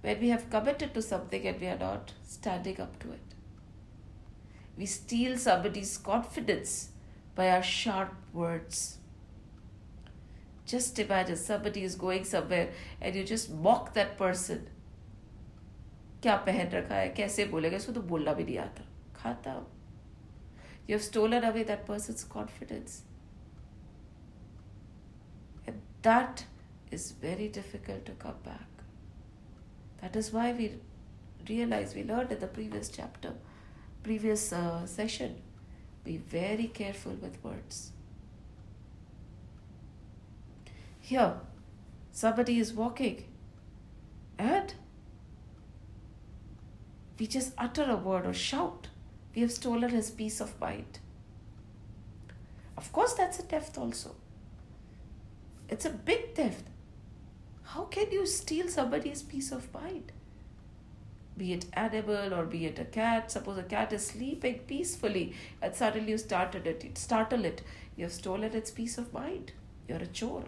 [0.00, 3.34] when we have committed to something and we are not standing up to it.
[4.76, 6.90] We steal somebody's confidence
[7.34, 8.97] by our sharp words.
[10.65, 12.69] Just imagine somebody is going somewhere
[13.01, 14.69] and you just mock that person.
[16.23, 18.83] क्या पहन रखा है कैसे बोलेगा इसको तो बोलना भी नहीं आता
[19.15, 19.55] खाता
[20.87, 22.95] you have stolen away that person's confidence
[25.67, 26.45] and that
[26.91, 28.83] is very difficult to come back
[30.01, 30.69] that is why we
[31.49, 33.33] realize we learned in the previous chapter
[34.03, 35.35] previous uh, session
[36.03, 37.81] be very careful with words
[41.08, 41.34] Here
[42.12, 43.24] somebody is walking
[44.38, 44.74] and
[47.18, 48.88] we just utter a word or shout,
[49.34, 51.00] we have stolen his peace of mind.
[52.76, 54.14] Of course, that's a theft also.
[55.68, 56.64] It's a big theft.
[57.62, 60.12] How can you steal somebody's peace of mind?
[61.36, 63.32] Be it animal or be it a cat.
[63.32, 67.62] Suppose a cat is sleeping peacefully and suddenly you started it, startle it.
[67.96, 69.52] You have stolen its peace of mind.
[69.88, 70.44] You're a chore.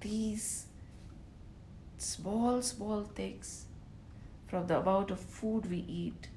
[0.00, 0.66] These
[1.98, 3.66] small, small things
[4.46, 6.28] from the amount of food we eat,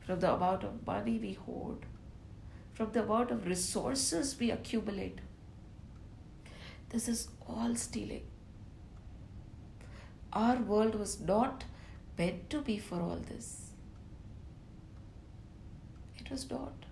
[0.00, 1.78] from the amount of money we hoard,
[2.74, 5.20] from the amount of resources we accumulate.
[6.90, 8.26] This is all stealing.
[10.32, 11.64] Our world was not
[12.16, 13.72] meant to be for all this.
[16.18, 16.86] It was not.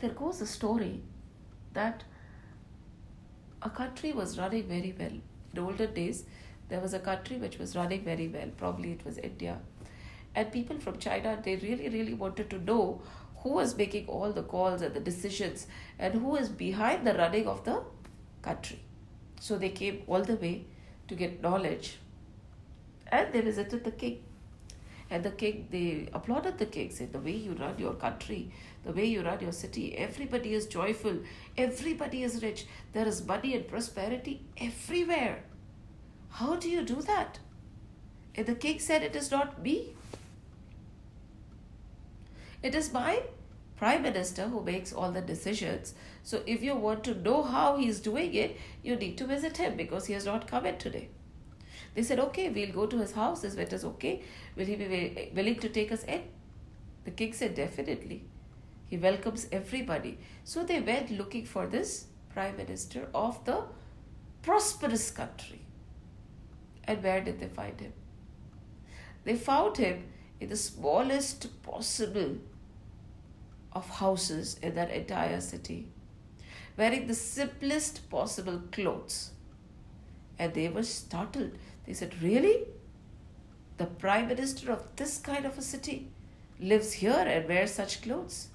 [0.00, 1.02] There goes a story
[1.74, 2.04] that
[3.64, 5.12] a country was running very well
[5.52, 6.24] in older days,
[6.68, 9.58] there was a country which was running very well, probably it was India.
[10.34, 13.02] And people from China, they really, really wanted to know
[13.38, 15.66] who was making all the calls and the decisions
[15.98, 17.82] and who is behind the running of the
[18.40, 18.80] country.
[19.40, 20.64] So they came all the way
[21.08, 21.98] to get knowledge
[23.08, 24.22] and they visited the king.
[25.12, 28.50] And the king, they applauded the king, said, The way you run your country,
[28.82, 31.18] the way you run your city, everybody is joyful,
[31.54, 35.44] everybody is rich, there is money and prosperity everywhere.
[36.30, 37.40] How do you do that?
[38.34, 39.94] And the king said, It is not me.
[42.62, 43.22] It is my
[43.76, 45.92] prime minister who makes all the decisions.
[46.22, 49.58] So if you want to know how he is doing it, you need to visit
[49.58, 51.10] him because he has not come in today.
[51.94, 53.44] They said, Okay, we'll go to his house.
[53.44, 54.22] Is okay?
[54.56, 56.22] Will he be willing to take us in?
[57.04, 58.24] The king said, Definitely.
[58.86, 60.18] He welcomes everybody.
[60.44, 63.64] So they went looking for this prime minister of the
[64.42, 65.60] prosperous country.
[66.84, 67.92] And where did they find him?
[69.24, 70.04] They found him
[70.40, 72.38] in the smallest possible
[73.72, 75.88] of houses in that entire city,
[76.76, 79.30] wearing the simplest possible clothes.
[80.38, 81.52] And they were startled.
[81.86, 82.64] They said, Really?
[83.78, 86.08] The prime minister of this kind of a city
[86.60, 88.48] lives here and wears such clothes?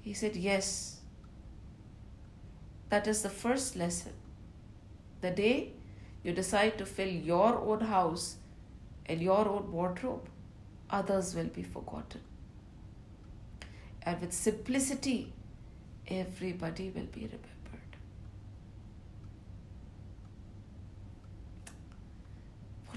[0.00, 1.00] He said, Yes.
[2.90, 4.12] That is the first lesson.
[5.20, 5.72] The day
[6.22, 8.36] you decide to fill your own house
[9.06, 10.28] and your own wardrobe,
[10.90, 12.20] others will be forgotten.
[14.02, 15.32] And with simplicity,
[16.06, 17.53] everybody will be remembered.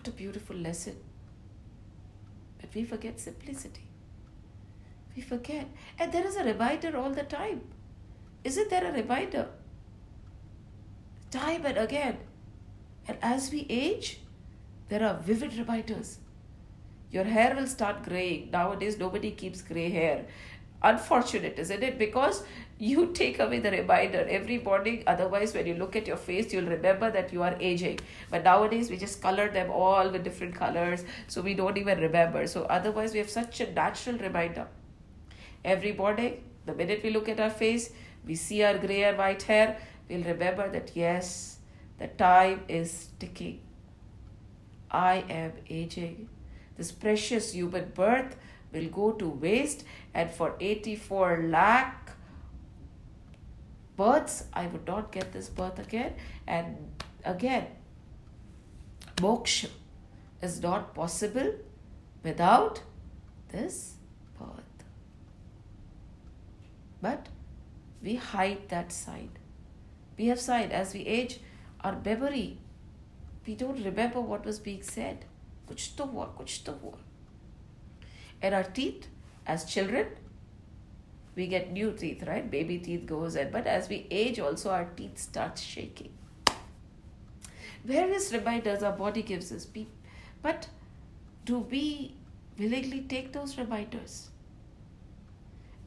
[0.07, 0.95] A beautiful lesson.
[2.61, 3.89] But we forget simplicity.
[5.15, 5.67] We forget.
[5.99, 7.61] And there is a reminder all the time.
[8.45, 9.49] Isn't there a reminder?
[11.29, 12.19] Time and again.
[13.07, 14.21] And as we age,
[14.87, 16.19] there are vivid reminders.
[17.11, 18.51] Your hair will start graying.
[18.51, 20.25] Nowadays, nobody keeps gray hair.
[20.81, 21.97] Unfortunate, isn't it?
[21.97, 22.43] Because
[22.79, 25.03] you take away the reminder every morning.
[25.07, 27.99] Otherwise, when you look at your face, you'll remember that you are aging.
[28.29, 32.47] But nowadays, we just color them all with different colors, so we don't even remember.
[32.47, 34.67] So, otherwise, we have such a natural reminder.
[35.65, 37.91] Every morning, the minute we look at our face,
[38.25, 39.77] we see our gray or white hair,
[40.09, 41.59] we'll remember that yes,
[41.97, 43.61] the time is ticking.
[44.91, 46.29] I am aging.
[46.77, 48.35] This precious human birth
[48.71, 52.11] will go to waste, and for 84 lakh
[53.97, 56.13] births, I would not get this birth again.
[56.45, 56.77] And
[57.25, 57.67] again,
[59.17, 59.69] moksha
[60.41, 61.51] is not possible
[62.23, 62.81] without
[63.49, 63.95] this
[64.39, 64.83] birth.
[67.01, 67.27] But
[68.01, 69.39] we hide that side.
[70.17, 71.39] We have side as we age,
[71.81, 72.59] our memory,
[73.45, 75.25] we don't remember what was being said.
[75.67, 76.97] Kuch to hua, kuch to hua.
[78.41, 79.07] And our teeth,
[79.45, 80.07] as children,
[81.36, 82.50] we get new teeth, right?
[82.50, 83.50] Baby teeth goes in.
[83.50, 86.10] But as we age, also our teeth start shaking.
[87.84, 89.66] Various reminders our body gives us.
[90.42, 90.68] But
[91.44, 92.14] do we
[92.58, 94.28] willingly take those reminders?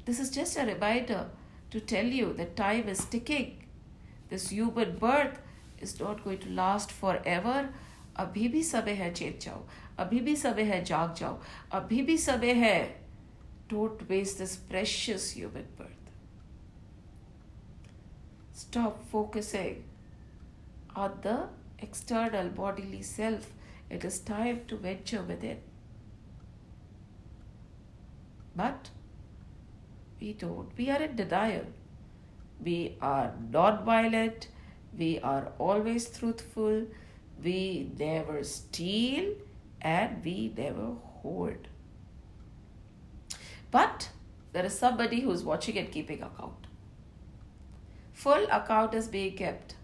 [0.05, 1.30] This is just a reminder
[1.72, 3.66] to tell you that time is ticking.
[4.30, 5.39] This human birth
[5.80, 7.70] is not going to last forever.
[8.18, 9.61] अभी भी समय है चेत जाओ
[9.99, 11.39] अभी भी समय है जाग जाओ
[11.72, 12.99] अभी भी समय है
[13.71, 15.89] don't waste this precious human birth.
[18.53, 19.85] Stop focusing
[20.95, 21.49] on the
[21.79, 23.53] external bodily self.
[23.89, 25.59] It is time to venture within.
[28.57, 28.91] But
[30.21, 30.77] we don't.
[30.77, 31.66] We are in denial.
[32.62, 34.49] We are not violent.
[34.99, 36.87] We are always truthful.
[37.43, 39.33] We never steal
[39.81, 40.93] and we never
[41.23, 41.70] hoard.
[43.72, 44.09] But
[44.53, 46.68] there is somebody who's watching and keeping account.
[48.13, 49.76] Full account is being kept.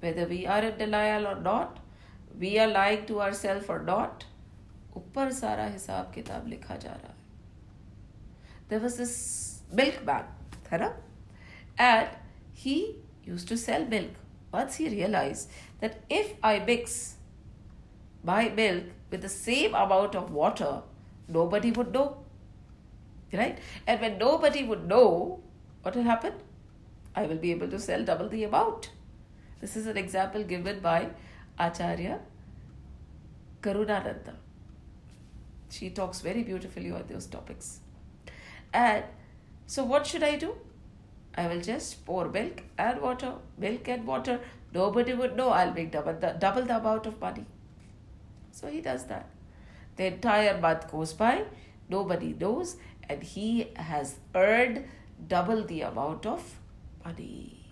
[0.00, 1.78] Whether we are in denial or not,
[2.38, 4.24] we are lying to ourselves or not,
[4.96, 7.22] ऊपर सारा हिसाब किताब लिखा जा रहा है
[8.70, 9.14] there was this
[9.74, 10.28] milk man
[10.70, 10.86] है ना
[11.80, 12.08] and
[12.58, 12.76] he
[13.28, 14.20] use to cell milk
[14.54, 17.16] once he realized that if I mix
[18.30, 20.72] my milk with the same amount of water
[21.29, 22.17] nobody would know.
[23.31, 23.59] Right?
[23.85, 25.39] And when nobody would know,
[25.83, 26.33] what will happen?
[27.15, 28.91] I will be able to sell double the amount.
[29.61, 31.09] This is an example given by
[31.59, 32.19] Acharya
[33.61, 34.33] Karunananda.
[35.69, 37.79] She talks very beautifully on those topics.
[38.73, 39.03] And
[39.67, 40.55] so, what should I do?
[41.35, 44.39] I will just pour milk and water, milk and water.
[44.73, 45.49] Nobody would know.
[45.49, 47.45] I'll make double the, double the amount of money.
[48.51, 49.29] So he does that.
[49.99, 51.43] The entire month goes by,
[51.89, 52.77] nobody knows,
[53.09, 54.85] and he has earned
[55.27, 56.55] double the amount of
[57.03, 57.65] money.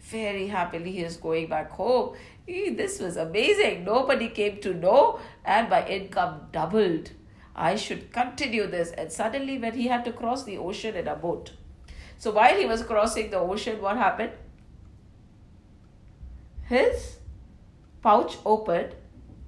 [0.00, 2.16] Very happily, he is going back home.
[2.48, 3.84] This was amazing.
[3.84, 7.12] Nobody came to know, and my income doubled.
[7.54, 8.90] I should continue this.
[8.90, 11.52] And suddenly, when he had to cross the ocean in a boat,
[12.18, 14.32] so while he was crossing the ocean, what happened?
[16.62, 17.18] His
[18.02, 18.96] pouch opened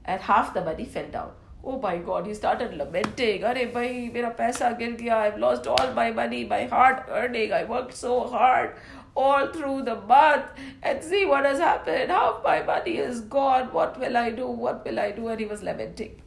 [0.04, 1.32] and half the money fell down.
[1.68, 3.42] Oh my God, he started lamenting.
[3.44, 5.16] Are bhai, mera paisa gir gaya.
[5.16, 7.52] I've lost all my money, my hard earning.
[7.52, 8.76] I worked so hard
[9.16, 10.44] all through the month
[10.82, 12.12] and see what has happened.
[12.12, 13.72] Half my money is gone.
[13.72, 14.46] What will I do?
[14.46, 15.26] What will I do?
[15.34, 16.22] And he was lamenting.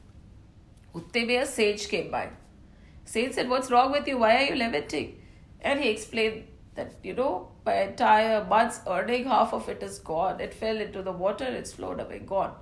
[0.94, 2.30] Utte a sage came by.
[3.06, 4.18] Sage said, What's wrong with you?
[4.18, 5.10] Why are you lamenting?
[5.62, 10.40] And he explained that, you know, my entire month's earning, half of it is gone.
[10.42, 12.56] It fell into the water, it's flowed away, gone.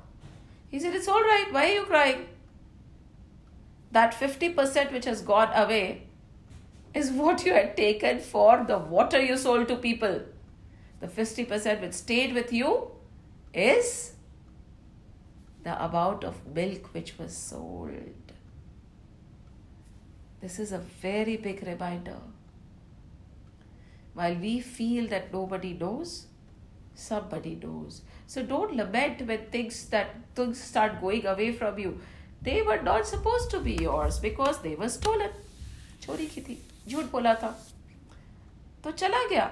[0.70, 1.48] He said, It's all right.
[1.52, 2.28] Why are you crying?
[3.92, 6.04] That 50% which has gone away
[6.94, 10.22] is what you had taken for the water you sold to people.
[11.00, 12.92] The 50% which stayed with you
[13.54, 14.14] is
[15.64, 18.34] the amount of milk which was sold.
[20.42, 22.18] This is a very big reminder.
[24.14, 26.28] While we feel that nobody knows,
[26.96, 28.02] somebody knows.
[28.26, 32.00] So don't lament when things that things start going away from you.
[32.44, 35.32] They were not suppose to be yours because they were stolen
[36.02, 36.58] चोरी की थी।
[36.88, 37.48] झूठ बोला था।
[38.84, 39.50] तो चला गया।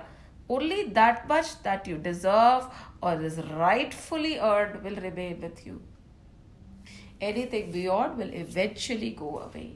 [0.51, 2.71] Only that much that you deserve
[3.03, 5.79] और is rightfully earn will remain with you
[7.21, 9.67] anything beyond will eventually go away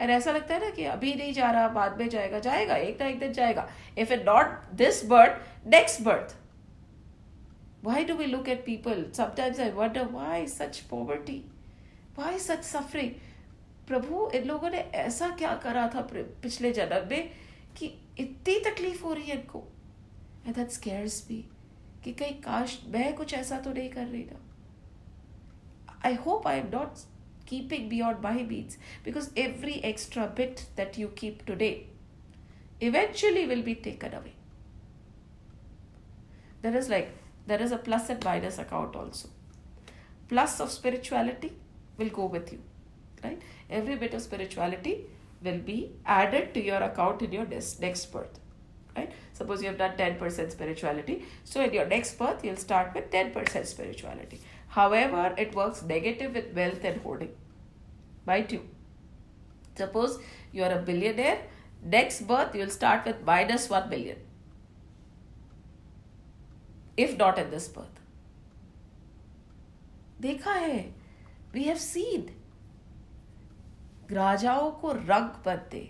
[0.00, 3.00] and ऐसा लगता है ना कि अभी नहीं जा रहा, बाद में जाएगा जाएगा, एक
[3.02, 3.68] ना एक दिन जाएगा।
[3.98, 6.36] If a not this birth next birth
[7.82, 8.98] why do we look at people?
[9.18, 11.36] Sometimes i wonder why such poverty?
[12.18, 13.10] Why such suffering
[13.88, 17.30] प्रभु इन लोगों ने ऐसा क्या करा था पिछले जन्म में
[17.76, 17.86] कि
[18.18, 19.66] इतनी तकलीफ़ हो रही है इनको
[20.46, 21.44] एंड दैट स्केयर्स मी
[22.04, 24.40] कि कहीं काश मैं कुछ ऐसा तो नहीं कर रही ना
[26.04, 27.08] I hope I am not
[27.50, 31.86] keeping beyond my means because every extra bit that you keep today
[32.80, 34.34] eventually will be taken away
[36.62, 37.10] there is like
[37.46, 39.32] there is a plus and minus account also
[40.28, 41.50] plus of spirituality
[41.99, 42.59] will go with you
[43.23, 44.95] right every bit of spirituality
[45.43, 48.39] will be added to your account in your next birth
[48.97, 53.09] right suppose you have done 10% spirituality so in your next birth you'll start with
[53.11, 57.33] 10% spirituality however it works negative with wealth and hoarding
[58.25, 58.61] right you
[59.75, 60.19] suppose
[60.51, 61.39] you are a billionaire
[61.97, 64.17] next birth you'll start with minus 1 billion
[66.97, 68.01] if not in this birth
[70.21, 70.77] देखा है
[71.54, 72.28] we have seen
[74.12, 75.88] राजाओं को रंग बनते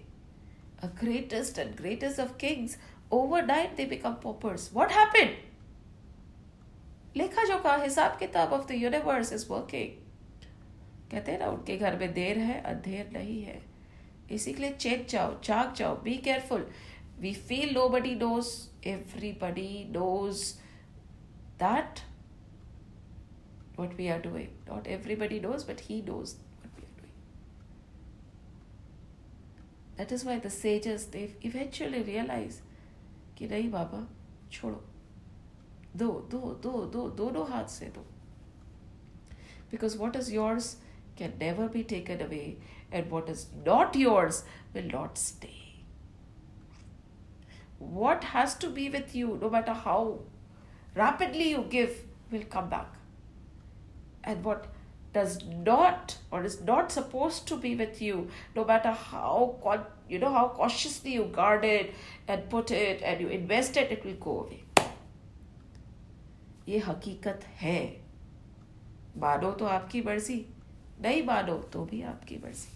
[0.81, 2.77] a greatest and greatest of kings,
[3.11, 4.71] overnight they become paupers.
[4.73, 5.37] What happened?
[7.17, 9.89] लेखा जोखा हिसाब किताब of the universe is working
[11.11, 13.61] कहते हैं ना उनके घर में देर है अंधेर नहीं है
[14.33, 16.67] इसी के लिए चेत जाओ जाग जाओ be careful
[17.21, 18.53] we feel nobody knows
[18.89, 20.45] everybody knows
[21.63, 22.01] that
[23.80, 24.50] what we are doing.
[24.68, 27.12] Not everybody knows, but he knows what we are doing.
[29.98, 32.62] That is why the sages they eventually realize
[33.38, 34.08] कि नहीं बाबा
[34.52, 34.82] छोड़ो
[35.98, 38.06] दो दो दो दो दोनों हाथ से दो
[39.72, 40.68] because what is yours
[41.20, 42.58] can never be taken away
[42.92, 45.56] and what is not yours will not stay
[47.80, 50.20] what has to be with you no matter how
[50.96, 51.98] rapidly you give
[52.32, 52.94] will come back
[54.24, 54.68] and what
[55.14, 59.36] does not or is not supposed to be with you no matter how
[60.10, 61.94] you know how cautiously you guard it
[62.28, 64.62] and put it and you invest it it will go away
[66.68, 67.80] ये हकीकत है
[69.24, 70.38] मानो तो आपकी मर्जी
[71.02, 72.74] नहीं मानो तो भी आपकी मर्जी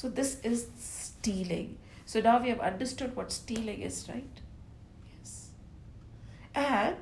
[0.00, 1.68] so this is stealing
[2.12, 4.40] so now we have understood what stealing is right
[5.12, 5.36] yes
[6.54, 6.96] and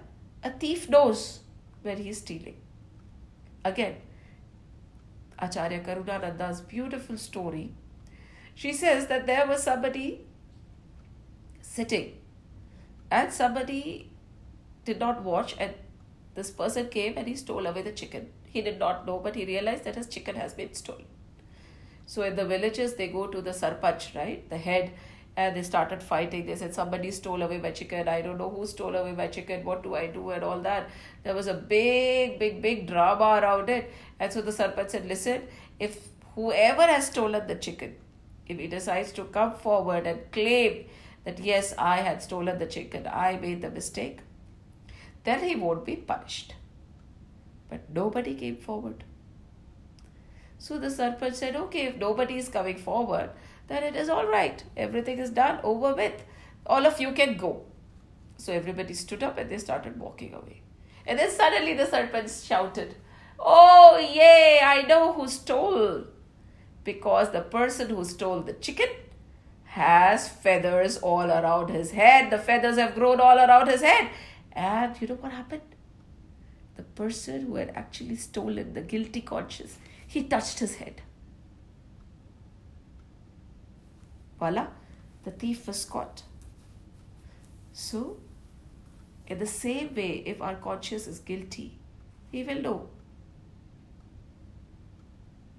[0.50, 1.24] a thief knows
[1.88, 2.60] when he is stealing
[3.65, 3.95] again
[5.39, 7.71] acharya karunananda's beautiful story
[8.55, 10.07] she says that there was somebody
[11.61, 12.17] sitting
[13.09, 14.11] and somebody
[14.85, 15.73] did not watch and
[16.35, 18.27] this person came and he stole away the chicken.
[18.45, 21.05] He did not know, but he realized that his chicken has been stolen.
[22.05, 24.91] So in the villages, they go to the sarpanch, right, the head,
[25.39, 26.45] and they started fighting.
[26.45, 28.09] They said, Somebody stole away my chicken.
[28.13, 29.63] I don't know who stole away my chicken.
[29.63, 30.31] What do I do?
[30.31, 30.89] And all that.
[31.23, 33.91] There was a big, big, big drama around it.
[34.19, 35.43] And so the sarpanch said, Listen,
[35.79, 35.99] if
[36.35, 37.95] whoever has stolen the chicken,
[38.47, 40.85] if he decides to come forward and claim
[41.23, 44.19] that, yes, I had stolen the chicken, I made the mistake,
[45.23, 46.55] then he won't be punished.
[47.69, 49.03] But nobody came forward.
[50.57, 53.29] So the Sarpanch said, okay, if nobody is coming forward,
[53.69, 54.63] then it is all right.
[54.75, 56.23] Everything is done, over with.
[56.65, 57.63] All of you can go.
[58.37, 60.61] So everybody stood up and they started walking away.
[61.05, 62.95] And then suddenly the Sarpanch shouted,
[63.39, 66.05] Oh, yay, I know who stole.
[66.83, 68.89] Because the person who stole the chicken
[69.65, 72.31] has feathers all around his head.
[72.31, 74.09] The feathers have grown all around his head.
[74.51, 75.61] And you know what happened?
[76.75, 81.01] The person who had actually stolen the guilty conscience, he touched his head.
[84.39, 84.67] Voila,
[85.23, 86.23] the thief was caught.
[87.73, 88.17] So,
[89.27, 91.77] in the same way, if our conscience is guilty,
[92.31, 92.87] we will know.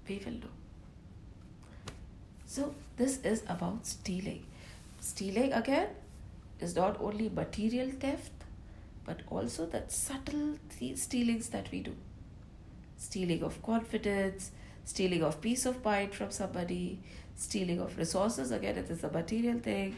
[0.07, 0.55] We will know.
[2.45, 4.45] So, this is about stealing.
[4.99, 5.89] Stealing again
[6.59, 8.31] is not only material theft,
[9.05, 10.57] but also that subtle
[10.95, 11.95] stealings that we do
[13.01, 14.51] stealing of confidence,
[14.85, 16.99] stealing of peace of mind from somebody,
[17.43, 19.95] stealing of resources again, it is a material thing.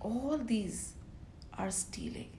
[0.00, 0.92] All these
[1.58, 2.30] are stealing,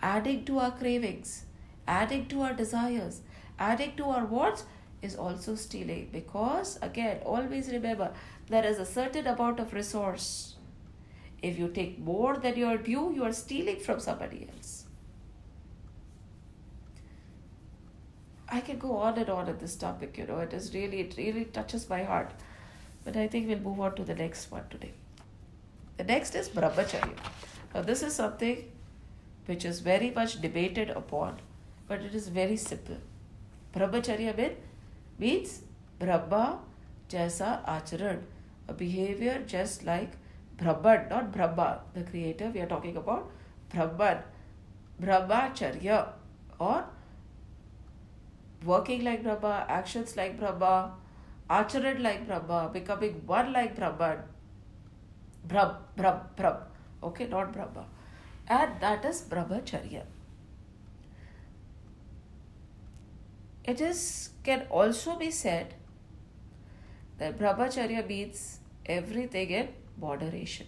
[0.00, 1.44] adding to our cravings,
[1.86, 3.20] adding to our desires,
[3.58, 4.64] adding to our wants
[5.02, 8.12] is also stealing because again always remember
[8.48, 10.56] there is a certain amount of resource
[11.42, 14.84] if you take more than your due, you are stealing from somebody else.
[18.48, 21.16] I can go on and on at this topic, you know, it is really, it
[21.18, 22.32] really touches my heart.
[23.06, 24.92] But I think we'll move on to the next one today.
[25.96, 27.16] The next is Brahmacharya.
[27.72, 28.64] Now, this is something
[29.46, 31.38] which is very much debated upon,
[31.86, 32.96] but it is very simple.
[33.72, 34.54] Brahmacharya
[35.20, 35.62] means
[36.00, 36.58] Brahma
[37.08, 38.22] Jaisa Acharan,
[38.66, 40.10] a behavior just like
[40.56, 42.50] Brahman, not Brahma, the creator.
[42.52, 43.30] We are talking about
[43.72, 44.18] Brahman,
[45.00, 46.08] Brahmacharya,
[46.58, 46.84] or
[48.64, 50.94] working like Brahma, actions like Brahma,
[51.48, 54.18] acharan like Brahma, becoming one like Brahman.
[55.46, 56.56] Brahm, Brahm, Brahm.
[57.02, 57.86] Okay, not Brahma.
[58.48, 60.02] And that is Brahmacharya.
[63.64, 65.74] It is can also be said
[67.18, 69.68] that Brahmacharya means everything in
[70.00, 70.66] moderation.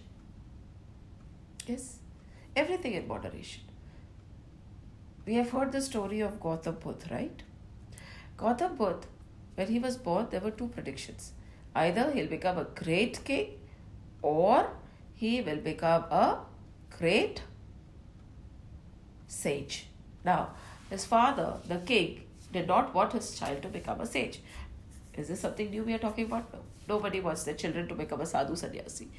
[1.67, 1.99] Yes,
[2.55, 3.63] everything in moderation.
[5.25, 7.43] We have heard the story of Gautam Buddha, right?
[8.37, 9.07] Gautam Buddha,
[9.59, 11.33] when he was born, there were two predictions.
[11.75, 13.49] Either he'll become a great king
[14.21, 14.69] or
[15.13, 16.39] he will become a
[16.97, 17.43] great
[19.27, 19.87] sage.
[20.23, 20.51] Now,
[20.89, 22.21] his father, the king,
[22.53, 24.39] did not want his child to become a sage.
[25.15, 26.53] Is this something new we are talking about?
[26.53, 26.59] No.
[26.87, 29.09] Nobody wants their children to become a sadhu sannyasi.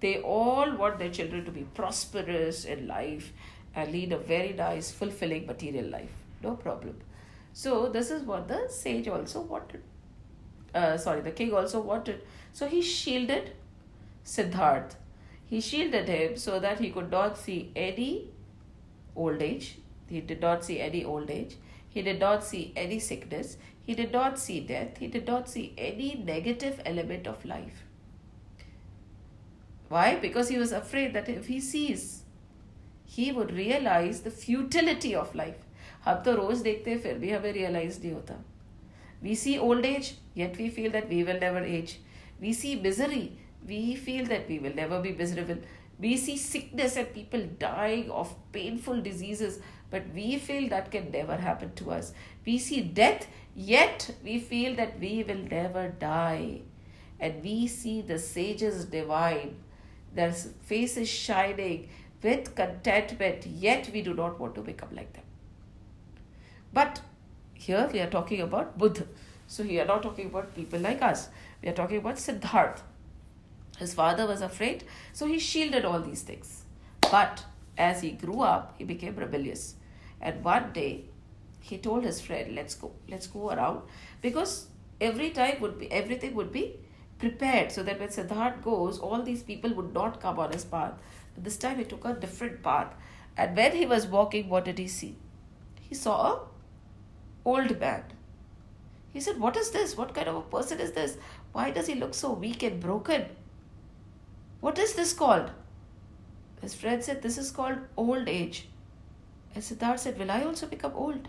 [0.00, 3.32] They all want their children to be prosperous in life
[3.74, 6.16] and lead a very nice, fulfilling material life.
[6.42, 6.96] No problem.
[7.52, 9.82] So, this is what the sage also wanted.
[10.73, 12.21] Uh, sorry, the king also wanted.
[12.53, 13.51] So, he shielded
[14.25, 14.95] Siddharth.
[15.45, 18.31] He shielded him so that he could not see any
[19.15, 19.77] old age.
[20.09, 21.57] He did not see any old age.
[21.87, 23.57] He did not see any sickness.
[23.81, 24.97] He did not see death.
[24.97, 27.83] He did not see any negative element of life.
[29.89, 30.15] Why?
[30.15, 32.23] Because he was afraid that if he sees,
[33.05, 35.61] he would realize the futility of life.
[36.05, 38.33] हम तो रोज देखते हैं फिर भी हमें realise नहीं होता
[39.22, 41.98] we see old age, yet we feel that we will never age.
[42.40, 45.58] We see misery, we feel that we will never be miserable.
[45.98, 49.60] We see sickness and people dying of painful diseases,
[49.90, 52.14] but we feel that can never happen to us.
[52.46, 56.62] We see death, yet we feel that we will never die.
[57.18, 59.56] And we see the sages divine,
[60.14, 61.90] their faces shining
[62.22, 65.24] with contentment, yet we do not want to become like them.
[66.72, 67.00] But
[67.60, 69.06] here we are talking about Buddha.
[69.46, 71.28] So we are not talking about people like us.
[71.62, 72.80] We are talking about Siddharth.
[73.78, 76.64] His father was afraid, so he shielded all these things.
[77.00, 77.44] But
[77.76, 79.74] as he grew up, he became rebellious.
[80.20, 81.04] And one day,
[81.60, 83.82] he told his friend, "Let's go, let's go around,"
[84.22, 84.54] because
[85.00, 86.64] every time would be everything would be
[87.18, 90.94] prepared, so that when Siddharth goes, all these people would not come on his path.
[91.34, 92.94] But this time, he took a different path.
[93.36, 95.16] And when he was walking, what did he see?
[95.88, 96.38] He saw a
[97.44, 98.04] old man.
[99.12, 99.96] He said, What is this?
[99.96, 101.16] What kind of a person is this?
[101.52, 103.26] Why does he look so weak and broken?
[104.60, 105.50] What is this called?
[106.60, 108.68] His friend said, This is called old age.
[109.54, 111.28] And Siddhartha said, Will I also become old?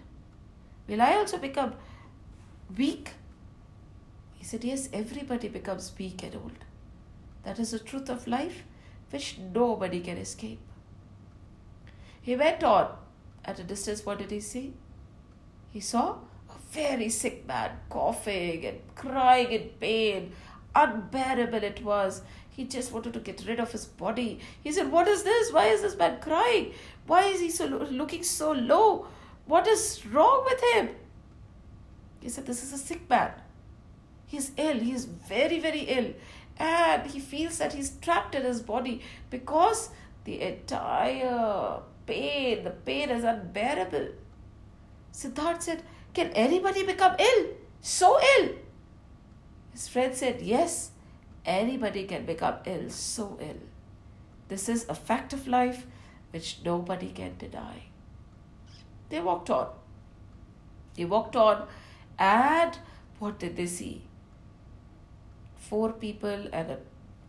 [0.88, 1.74] Will I also become
[2.78, 3.12] weak?
[4.36, 6.66] He said, Yes, everybody becomes weak and old.
[7.44, 8.64] That is the truth of life
[9.10, 10.60] which nobody can escape.
[12.22, 12.96] He went on.
[13.44, 14.74] At a distance, what did he see?
[15.72, 16.18] He saw
[16.50, 20.34] a very sick man coughing and crying in pain.
[20.76, 22.22] Unbearable it was.
[22.50, 24.40] He just wanted to get rid of his body.
[24.62, 25.52] He said, What is this?
[25.54, 26.74] Why is this man crying?
[27.08, 29.08] Why is he so looking so low?
[29.46, 30.90] What is wrong with him?
[32.20, 33.32] He said, This is a sick man.
[34.28, 34.80] He's ill.
[34.80, 36.14] He is very, very ill.
[36.58, 39.90] And he feels that he's trapped in his body because
[40.26, 44.10] the entire pain, the pain is unbearable.
[45.14, 45.84] Siddharth said,
[46.14, 47.48] Can anybody become ill?
[47.82, 48.50] So ill.
[49.72, 50.92] His friend said, Yes,
[51.46, 53.62] anybody can become ill, so ill.
[54.48, 55.86] This is a fact of life
[56.32, 57.84] which nobody can deny.
[59.10, 59.70] They walked on.
[60.96, 61.68] They walked on,
[62.20, 62.78] and
[63.20, 64.04] what did they see?
[65.56, 66.78] Four people and an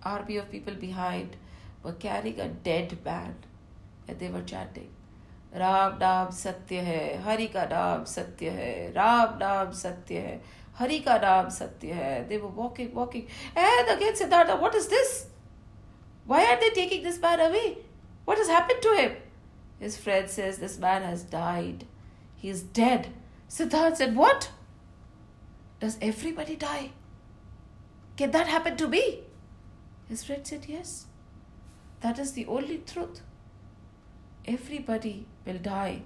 [0.02, 1.36] army of people behind
[1.82, 3.36] were carrying a dead man,
[4.08, 4.90] and they were chanting.
[5.55, 10.41] Ram नाम सत्य है हरि का नाम सत्य है राम नाम सत्य है
[10.79, 15.13] हरि का नाम सत्य है they were walking walking and again Siddhartha what is this
[16.25, 17.77] why are they taking this man away
[18.25, 19.15] what has happened to him
[19.79, 21.85] his friend says this man has died
[22.35, 23.09] he is dead
[23.47, 24.49] Siddhartha said what
[25.79, 26.91] does everybody die
[28.17, 29.03] can that happen to me
[30.09, 30.93] his friend said yes
[32.01, 33.21] that is the only truth
[34.45, 36.02] everybody will die.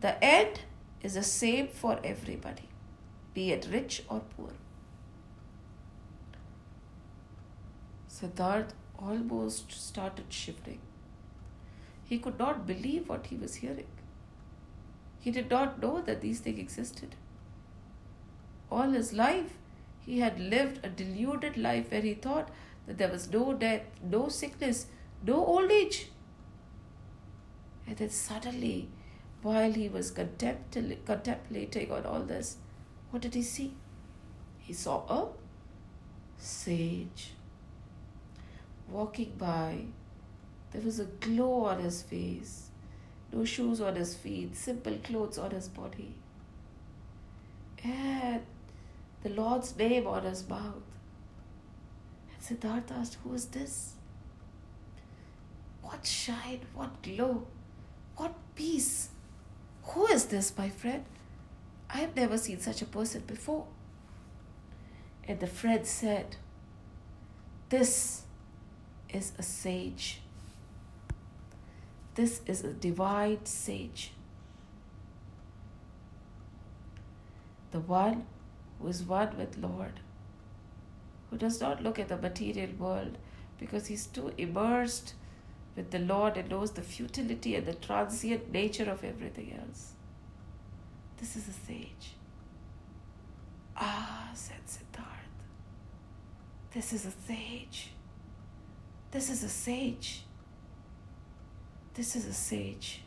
[0.00, 0.60] The end
[1.02, 2.68] is the same for everybody,
[3.34, 4.50] be it rich or poor.
[8.08, 10.80] Siddharth almost started shivering.
[12.04, 13.86] He could not believe what he was hearing.
[15.20, 17.14] He did not know that these things existed.
[18.70, 19.56] All his life,
[20.00, 22.50] he had lived a deluded life where he thought
[22.86, 24.86] that there was no death, no sickness,
[25.24, 26.10] no old age.
[27.88, 28.88] And then suddenly,
[29.40, 32.58] while he was contemplating on all this,
[33.10, 33.74] what did he see?
[34.58, 35.28] He saw a
[36.36, 37.32] sage
[38.90, 39.86] walking by.
[40.70, 42.68] There was a glow on his face,
[43.32, 46.14] no shoes on his feet, simple clothes on his body.
[47.82, 48.42] And
[49.22, 50.82] the Lord's name on his mouth.
[52.34, 53.94] And Siddhartha asked, Who is this?
[55.80, 57.46] What shine, what glow?
[58.18, 59.10] What peace!
[59.84, 61.04] Who is this, my friend?
[61.88, 63.66] I have never seen such a person before.
[65.26, 66.34] And the friend said,
[67.68, 68.22] This
[69.08, 70.20] is a sage.
[72.16, 74.10] This is a divine sage.
[77.70, 78.26] The one
[78.80, 80.00] who is one with Lord.
[81.30, 83.16] who does not look at the material world
[83.58, 85.12] because he's too immersed
[85.78, 89.92] with the Lord and knows the futility and the transient nature of everything else.
[91.18, 92.14] This is a sage.
[93.76, 95.44] Ah, said Siddharth.
[96.72, 97.92] This is a sage.
[99.12, 100.24] This is a sage.
[101.94, 103.02] This is a sage.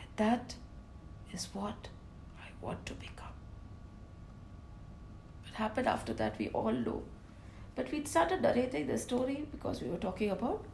[0.00, 0.54] And that
[1.34, 1.88] is what
[2.38, 3.36] I want to become.
[5.44, 7.02] What happened after that, we all know.
[7.76, 10.64] But we started narrating the story because we were talking about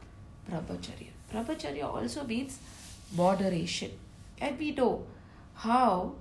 [0.50, 1.10] brahmacharya.
[1.32, 2.58] Brahmacharya also means
[3.16, 3.90] moderation.
[4.40, 5.06] And we know
[5.54, 6.14] how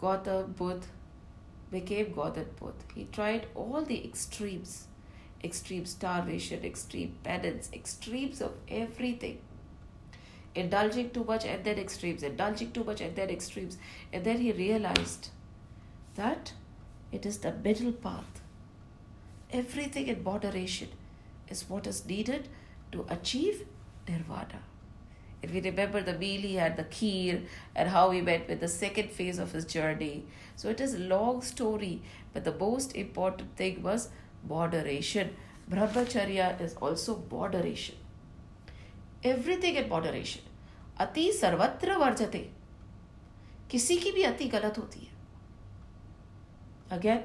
[0.00, 0.86] Gautam Buddha
[1.70, 2.84] became Gautam Buddha.
[2.94, 4.86] He tried all the extremes
[5.42, 9.40] extreme starvation, extreme penance, extremes of everything.
[10.54, 13.78] Indulging too much and then extremes, indulging too much and then extremes.
[14.12, 15.30] And then he realized
[16.16, 16.52] that
[17.12, 18.40] it is the middle path.
[19.52, 20.88] Everything in moderation
[21.48, 22.48] is what is needed
[22.92, 23.66] to achieve
[24.08, 24.62] nirvana.
[25.42, 28.68] If we remember the meal he had, the kheer, and how he went with the
[28.68, 30.26] second phase of his journey.
[30.56, 32.02] So it is a long story,
[32.34, 34.10] but the most important thing was
[34.46, 35.34] moderation.
[35.70, 37.96] Brahmacharya is also moderation.
[39.22, 40.42] Everything in moderation.
[41.00, 42.38] अति सर्वत्र वर्जते
[43.70, 47.22] किसी की भी अति गलत होती है again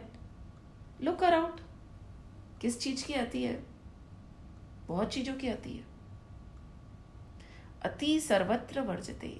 [1.05, 1.59] look around
[2.61, 3.55] किस चीज़ की अति है
[4.88, 5.84] बहुत चीज़ों की आती है।
[7.86, 9.38] अति सर्वत्र वर्जते।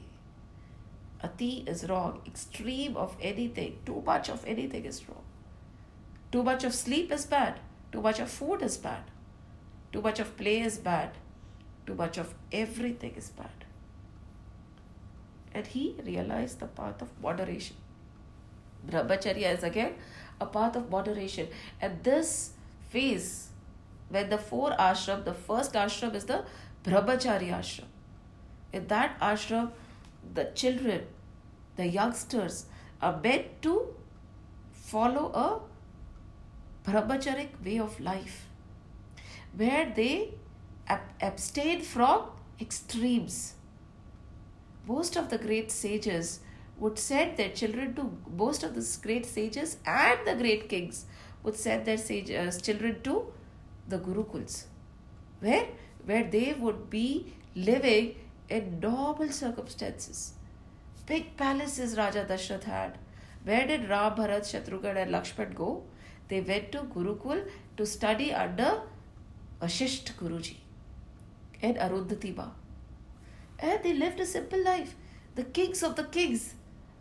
[1.24, 6.74] Ati is wrong extreme of anything too much of anything is wrong too much of
[6.74, 7.60] sleep is bad
[7.94, 9.12] too much of food is bad
[9.94, 11.18] too much of play is bad
[11.88, 13.64] too much of everything is bad
[15.56, 17.84] and he realize the path of moderation
[18.90, 19.96] Brahmacharya is again
[20.42, 21.48] a path of moderation
[21.84, 22.34] at this
[22.92, 23.32] phase
[24.10, 26.44] when the four ashram, the first ashram is the
[26.84, 27.86] Brahmacharya ashram.
[28.74, 29.72] In that ashram,
[30.34, 31.06] the children,
[31.76, 32.66] the youngsters
[33.02, 33.94] are meant to
[34.72, 35.60] follow a
[36.90, 38.48] brahmacharic way of life
[39.56, 40.34] where they
[40.88, 42.26] ab- abstain from
[42.60, 43.54] extremes.
[44.88, 46.42] Most of the great sages
[46.78, 51.06] would send their children to, most of the great sages and the great kings
[51.44, 53.32] would send their sage, uh, children to
[53.88, 54.66] the Gurukuls,
[55.40, 55.68] where,
[56.06, 58.16] where they would be living
[58.50, 60.34] in normal circumstances.
[61.06, 62.98] Big palaces Raja Dashrath had.
[63.44, 65.84] Where did Ram, Bharat, Shatrughan and Lakshman go?
[66.28, 68.82] they went to Gurukul to study under
[69.62, 70.58] Vashisht Guruji
[71.62, 72.50] and Arundhati.
[73.60, 74.96] And they lived a simple life.
[75.36, 76.56] The kings of the kings,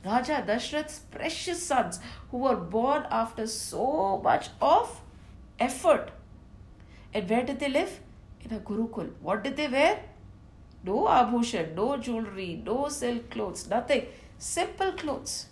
[0.05, 5.01] Raja Dashrath's precious sons, who were born after so much of
[5.59, 6.11] effort.
[7.15, 8.01] And where did they live?
[8.41, 9.11] In a Gurukul.
[9.23, 10.01] What did they wear?
[10.83, 14.07] No abhushan, no jewelry, no silk clothes, nothing.
[14.39, 15.47] Simple clothes.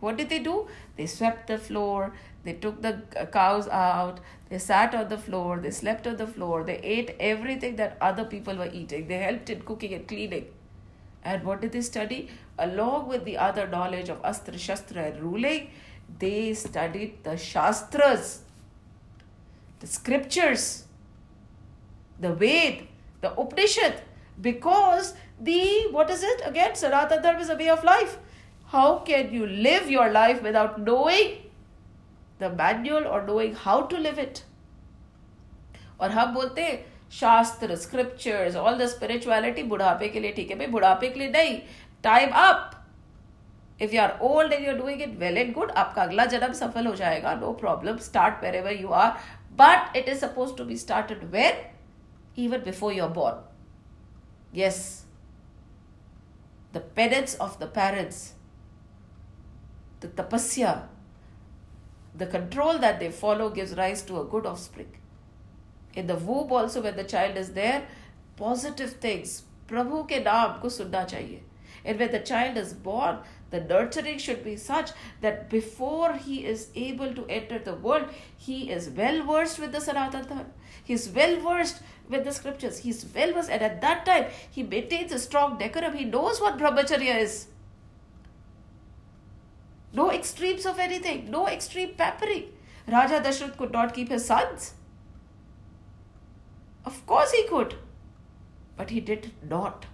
[0.00, 0.66] What did they do?
[0.96, 2.12] They swept the floor,
[2.44, 3.00] they took the
[3.32, 7.76] cows out, they sat on the floor, they slept on the floor, they ate everything
[7.76, 9.08] that other people were eating.
[9.08, 10.48] They helped in cooking and cleaning.
[11.24, 12.28] And what did they study?
[12.58, 15.70] Along with the other knowledge of Astra, Shastra, and ruling,
[16.18, 18.42] they studied the Shastras,
[19.80, 20.84] the scriptures,
[22.19, 22.87] the Ved,
[23.21, 24.01] the Upanishad,
[24.41, 26.41] because the, what is it?
[26.45, 28.17] Again, Sanatana Dharma is a way of life.
[28.67, 31.37] How can you live your life without knowing
[32.39, 34.43] the manual or knowing how to live it
[35.99, 40.67] और हम बोलते हैं शास्त्र scriptures all the spirituality बुढ़ापे के लिए ठीक है भाई
[40.75, 41.57] बुढ़ापे के लिए नहीं
[42.03, 42.71] time up
[43.81, 46.53] if you are old and you are doing it well and good आपका अगला जन्म
[46.53, 49.11] सफल हो जाएगा no problem start wherever you are
[49.61, 51.61] but it is suppose to be started when
[52.36, 53.36] even before you're born.
[54.52, 55.04] Yes,
[56.72, 58.34] the penance of the parents,
[60.00, 60.82] the tapasya,
[62.16, 64.92] the control that they follow gives rise to a good offspring.
[65.94, 67.86] In the womb also when the child is there,
[68.36, 71.40] positive things, Prabhu ke naam ko sunna chahiye.
[71.84, 73.18] And when the child is born,
[73.54, 74.90] the nurturing should be such
[75.20, 78.06] that before he is able to enter the world,
[78.36, 80.46] he is well versed with the Sanatana.
[80.82, 82.78] He is well versed with the scriptures.
[82.78, 85.94] He is well versed, and at that time, he maintains a strong decorum.
[85.94, 87.46] He knows what brahmacharya is.
[89.92, 92.46] No extremes of anything, no extreme pampering.
[92.88, 94.74] Raja Dashrath could not keep his sons.
[96.84, 97.76] Of course he could,
[98.76, 99.86] but he did not.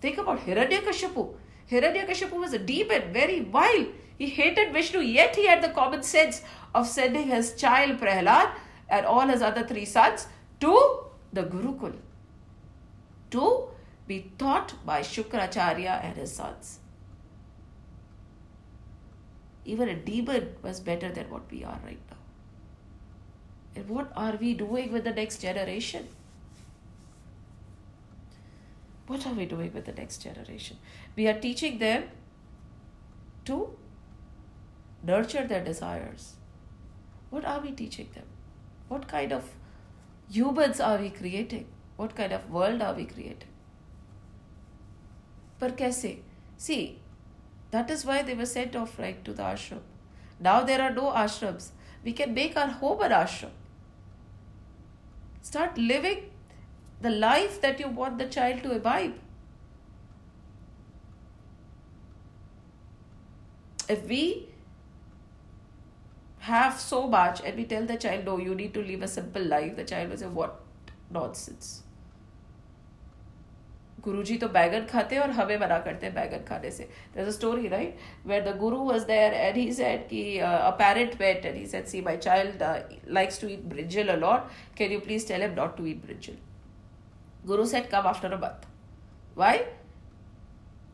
[0.00, 1.34] Think about Hiranyakashipu.
[1.70, 3.86] Hiranyakashipu was a demon, very vile.
[4.18, 6.42] He hated Vishnu, yet he had the common sense
[6.74, 8.50] of sending his child Prahlad
[8.88, 10.26] and all his other three sons
[10.58, 11.94] to the Gurukul
[13.30, 13.68] to
[14.06, 16.80] be taught by Shukracharya and his sons.
[19.64, 22.16] Even a demon was better than what we are right now.
[23.76, 26.08] And what are we doing with the next generation?
[29.10, 30.76] What are we doing with the next generation?
[31.16, 32.04] We are teaching them
[33.46, 33.76] to
[35.02, 36.34] nurture their desires.
[37.30, 38.26] What are we teaching them?
[38.86, 39.50] What kind of
[40.30, 41.66] humans are we creating?
[41.96, 43.50] What kind of world are we creating?
[45.58, 46.20] But kaise?
[46.56, 47.00] See,
[47.72, 49.82] that is why they were sent off right to the ashram.
[50.38, 51.70] Now there are no ashrams.
[52.04, 53.56] We can make our home an ashram.
[55.42, 56.29] Start living
[57.01, 59.13] the life that you want the child to imbibe.
[63.87, 64.49] If we
[66.39, 69.43] have so much and we tell the child, no, you need to live a simple
[69.43, 70.61] life, the child will say, what
[71.11, 71.81] nonsense.
[74.05, 77.69] गुरुजी तो बैगन खाते और हमें मना करते हैं बैगन खाने से there's a story
[77.69, 81.57] right where the guru was there and he said कि uh, a parent went and
[81.57, 82.81] he said see my child uh,
[83.19, 84.51] likes to eat brinjal a lot
[84.81, 86.37] can you please tell him not to eat brinjal
[87.45, 88.67] guru said come after a month
[89.41, 89.53] why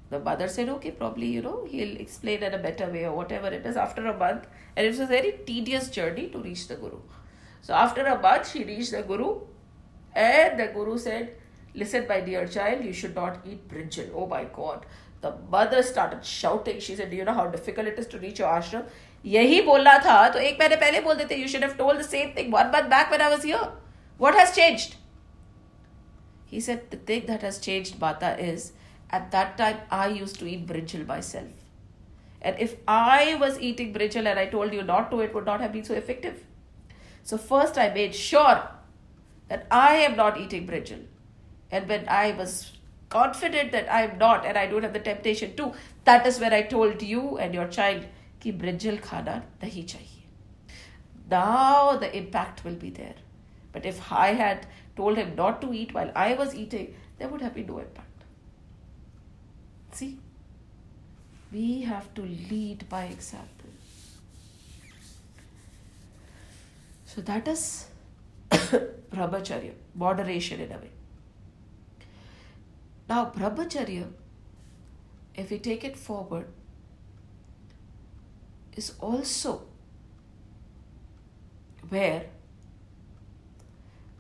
[0.10, 3.48] the mother said okay probably you know he'll explain in a better way or whatever
[3.60, 6.76] it is after a month and it was a very tedious journey to reach the
[6.76, 7.00] guru
[7.62, 9.30] so after a month she reached the guru
[10.16, 11.32] and the guru said
[11.74, 14.10] Listen, my dear child, you should not eat brinjal.
[14.14, 14.86] Oh my God.
[15.22, 16.80] The mother started shouting.
[16.80, 18.84] She said, Do you know how difficult it is to reach your ashram?
[19.26, 22.30] यही बोलना था तो एक महीने पहले बोल देते you should have told the same
[22.38, 23.68] thing one month back when I was here
[24.22, 24.96] what has changed
[26.47, 28.73] he said, The thing that has changed Bata is
[29.11, 31.49] at that time I used to eat brinjal myself.
[32.41, 35.61] And if I was eating brinjal and I told you not to, it would not
[35.61, 36.45] have been so effective.
[37.25, 38.69] So first I made sure
[39.49, 41.05] that I am not eating brinjal.
[41.71, 42.73] And when I was
[43.09, 45.73] confident that I am not and I don't have the temptation to,
[46.05, 48.07] that is when I told you and your child
[48.41, 50.25] ki brinjal khana nahi chahiye.
[51.31, 53.17] Now the impact will be there.
[53.73, 54.67] But if I had
[54.97, 58.25] told him not to eat while I was eating, there would have been no impact.
[59.93, 60.19] See?
[61.53, 63.71] We have to lead by example.
[67.05, 67.87] So that is
[68.51, 70.91] brahmacharya, moderation in a way.
[73.09, 74.09] Now, brahmacharya,
[75.35, 76.49] if we take it forward,
[78.75, 79.63] is also
[81.89, 82.27] where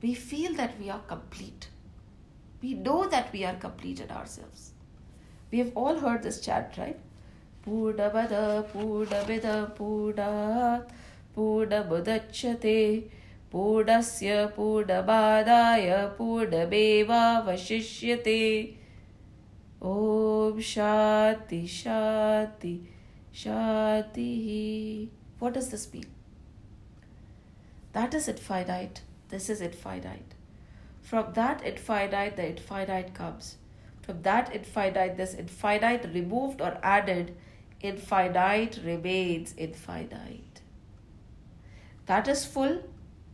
[0.07, 1.69] we feel that we are complete.
[2.63, 4.71] We know that we are complete in ourselves.
[5.51, 6.99] We have all heard this chant, right?
[7.65, 10.85] Purna Bada, Purna Bida, Purna,
[11.35, 13.09] Purna Budachate,
[13.53, 18.77] Purnasya, Purna Badaya, Purna Beva Vashishyate.
[19.83, 22.75] Om Shanti Shanti
[23.35, 25.09] Shanti.
[25.41, 26.07] What does this mean?
[27.93, 29.03] That is infinite.
[29.29, 30.35] This is infinite.
[31.03, 33.57] From that infinite, the infinite comes.
[34.03, 37.37] From that infinite, this infinite removed or added,
[37.81, 40.61] infinite remains infinite.
[42.07, 42.83] That is full,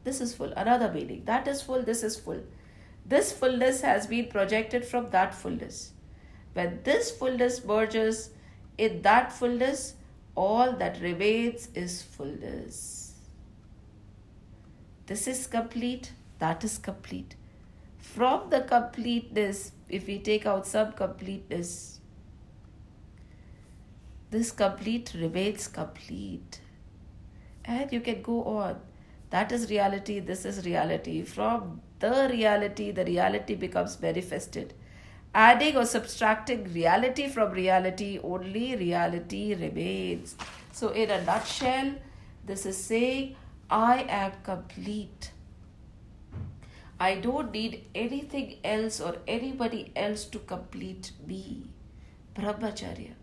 [0.04, 0.52] this is full.
[0.56, 1.24] Another meaning.
[1.26, 2.42] That is full, this is full.
[3.04, 5.92] This fullness has been projected from that fullness.
[6.54, 8.30] When this fullness merges
[8.78, 9.94] in that fullness,
[10.34, 12.91] all that remains is fullness.
[15.12, 17.34] This is complete, that is complete.
[17.98, 22.00] From the completeness, if we take out some completeness,
[24.30, 26.62] this complete remains complete.
[27.62, 28.80] And you can go on.
[29.28, 31.24] That is reality, this is reality.
[31.24, 34.72] From the reality, the reality becomes manifested
[35.34, 40.36] adding or subtracting reality from reality, only reality remains.
[40.72, 41.94] So, in a nutshell,
[42.44, 43.36] this is saying,
[43.72, 45.30] I am complete.
[47.00, 51.70] I don't need anything else or anybody else to complete me.
[52.34, 53.14] Brahmacharya.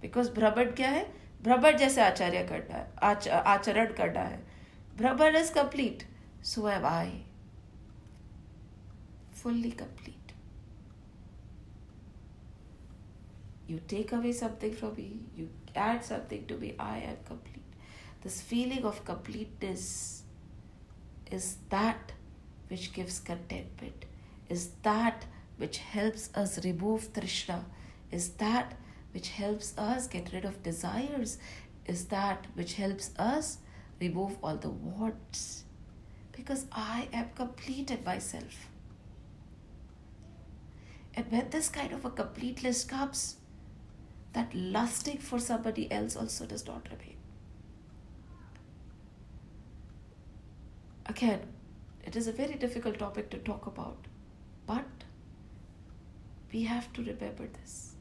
[0.00, 1.06] Because Brahman क्या है
[1.42, 4.38] ब्रह्मण जैसे आचार्य करना है आच, आचरण करना है
[4.98, 6.02] Brahman is complete
[6.52, 7.20] so am I
[9.42, 10.14] fully complete
[13.68, 15.06] You take away something from me,
[15.38, 15.46] you
[15.76, 17.57] add something to me, I am complete.
[18.28, 20.22] This feeling of completeness
[21.30, 22.12] is that
[22.68, 24.04] which gives contentment,
[24.50, 25.24] is that
[25.56, 27.64] which helps us remove Trishna,
[28.10, 28.74] is that
[29.12, 31.38] which helps us get rid of desires,
[31.86, 33.60] is that which helps us
[33.98, 35.64] remove all the warts
[36.32, 38.68] because I am complete in myself.
[41.14, 43.36] And when this kind of a completeness comes,
[44.34, 47.17] that lusting for somebody else also does not remain.
[51.08, 51.40] Again,
[52.04, 53.96] it is a very difficult topic to talk about,
[54.66, 54.84] but
[56.52, 57.94] we have to remember this.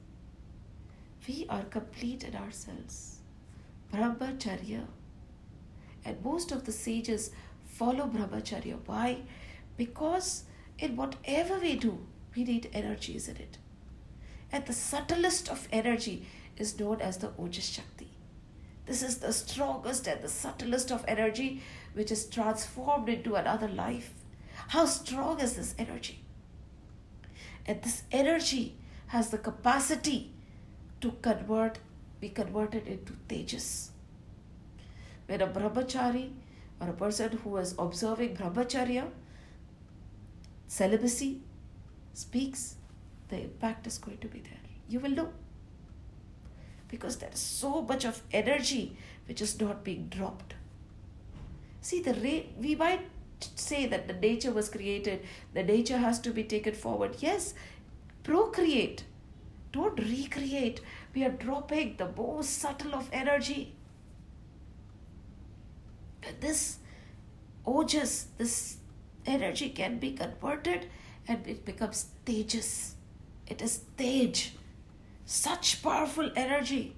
[1.27, 3.19] We are complete in ourselves.
[3.93, 4.85] Brahmacharya.
[6.05, 7.31] And most of the sages
[7.65, 8.77] follow Brahmacharya.
[8.85, 9.21] Why?
[9.77, 10.43] Because
[10.77, 12.05] in whatever we do,
[12.35, 13.57] we need energies in it.
[14.51, 16.25] And the subtlest of energy
[16.57, 18.09] is known as the Ojas Shakti.
[18.85, 21.61] This is the strongest and the subtlest of energy
[21.98, 24.14] which is transformed into another life.
[24.69, 26.24] How strong is this energy?
[27.65, 28.76] And this energy
[29.07, 30.32] has the capacity
[31.02, 31.80] to convert,
[32.22, 33.90] be converted into tejas.
[35.26, 36.30] When a brahmachari
[36.80, 39.10] or a person who is observing brahmacharya,
[40.68, 41.41] celibacy,
[42.14, 42.76] speaks,
[43.30, 44.60] the impact is going to be there.
[44.88, 45.30] You will know.
[46.88, 50.53] Because there is so much of energy which is not being dropped.
[51.81, 53.07] See, the rate, we might
[53.55, 55.21] say that the nature was created,
[55.53, 57.17] the nature has to be taken forward.
[57.19, 57.53] Yes,
[58.23, 59.03] procreate.
[59.71, 60.81] Don't recreate.
[61.13, 63.75] We are dropping the most subtle of energy.
[66.21, 66.79] But this
[67.65, 68.77] ojas, this
[69.25, 70.87] energy can be converted
[71.27, 72.93] and it becomes tejas.
[73.47, 74.51] It is tej.
[75.25, 76.95] Such powerful energy.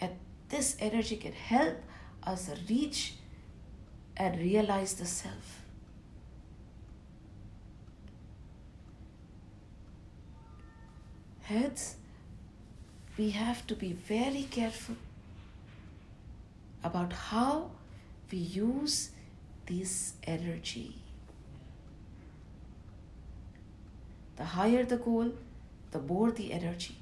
[0.00, 0.12] And
[0.48, 1.76] this energy can help
[2.22, 3.14] us reach
[4.16, 5.62] and realize the self.
[11.42, 11.96] Hence,
[13.16, 14.96] we have to be very careful
[16.82, 17.70] about how
[18.30, 19.10] we use
[19.66, 20.96] this energy.
[24.36, 25.32] The higher the goal,
[25.92, 26.96] the more the energy.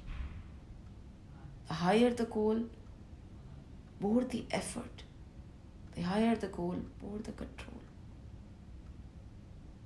[1.67, 2.61] The higher the goal,
[4.00, 5.04] more the effort.
[5.94, 7.80] The higher the goal, more the control.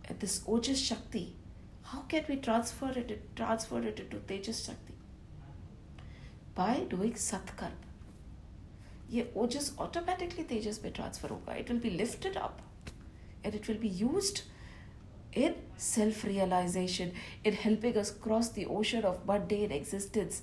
[0.05, 1.35] And this Ojas Shakti,
[1.83, 4.95] how can we transfer it, transfer it into Tejas Shakti?
[6.55, 7.81] By doing Satkarma.
[9.11, 12.59] ये ओजस automatically तेजस में transfer होगा it will be lifted up
[13.45, 14.39] and it will be used
[15.37, 20.43] in self realization, in helping us cross the ocean of mundane existence.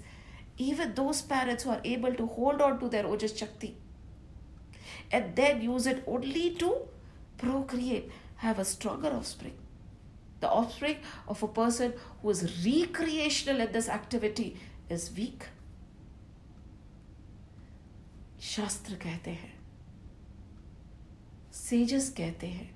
[0.59, 3.77] even those parents who are able to hold on to their Ojas Shakti,
[5.11, 6.75] and then use it only to
[7.39, 9.55] procreate have a stronger offspring.
[10.41, 10.97] The offspring
[11.27, 14.57] of a person who is recreational in this activity
[14.89, 15.47] is weak.
[18.47, 19.53] शास्त्र कहते हैं
[21.53, 22.69] सेजस कहते हैं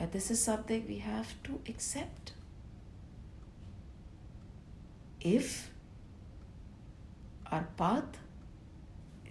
[0.00, 2.32] and this is something we have to accept
[5.26, 5.48] if
[7.52, 8.18] our path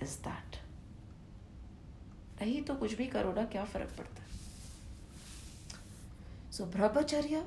[0.04, 0.58] is that
[2.42, 4.28] नहीं तो कुछ भी करो ना, क्या फ़र्क पड़ता है?
[6.52, 7.44] So brahmacharya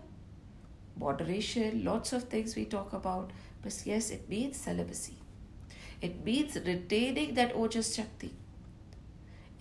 [0.98, 3.32] moderation lots of things we talk about
[3.64, 5.16] बस yes it means celibacy
[6.04, 8.30] it means retaining that ojas shakti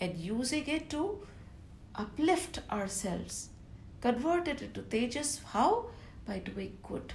[0.02, 1.04] and using it to
[2.00, 3.50] uplift our cells
[4.04, 5.82] converted to tejas how
[6.28, 7.12] by doing good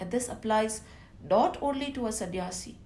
[0.00, 0.80] and this applies
[1.29, 2.77] not only to a sannyasi,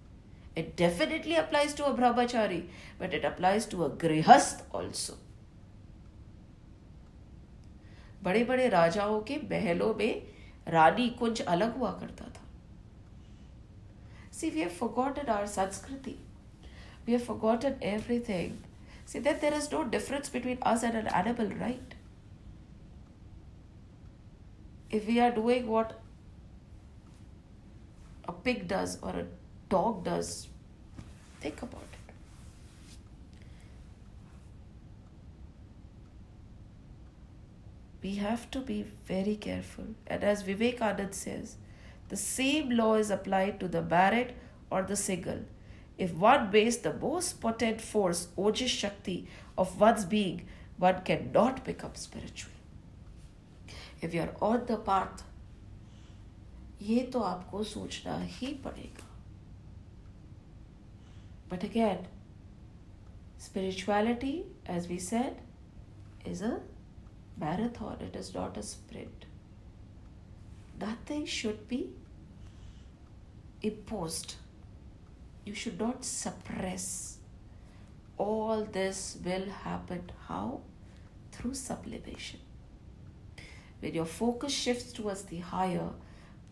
[0.55, 2.65] it definitely applies to a brahmachari,
[2.97, 5.17] but it applies to a grihast also.
[8.23, 10.23] बड़े बड़े राजाओं के महलों में
[10.67, 12.47] रानी कुंज अलग हुआ करता था
[14.39, 16.15] See, we have forgotten our Sanskriti.
[17.05, 18.63] We have forgotten everything.
[19.05, 21.95] See, that there is no difference between us and an animal, right?
[24.89, 25.99] If we are doing what
[28.26, 29.26] a pig does or a
[29.68, 30.48] dog does,
[31.40, 32.12] think about it.
[38.02, 39.86] We have to be very careful.
[40.06, 41.56] And as Vivek Vivekanand says,
[42.08, 44.34] the same law is applied to the married
[44.70, 45.40] or the single
[45.96, 50.46] if one wastes the most potent force, Ojas Shakti, of one's being,
[50.76, 52.50] one cannot become spiritual.
[54.00, 55.22] If you are on the path,
[56.81, 59.07] ये तो आपको सोचना ही पड़ेगा
[61.49, 62.05] But again,
[63.37, 65.41] spirituality, as we said,
[66.23, 66.59] is a
[67.39, 69.25] marathon, it is not a sprint.
[70.79, 71.89] Nothing should be
[73.61, 74.35] imposed.
[75.43, 77.17] You should not suppress.
[78.17, 80.11] All this will happen.
[80.27, 80.61] How?
[81.31, 82.39] Through sublimation.
[83.79, 85.89] When your focus shifts towards the higher,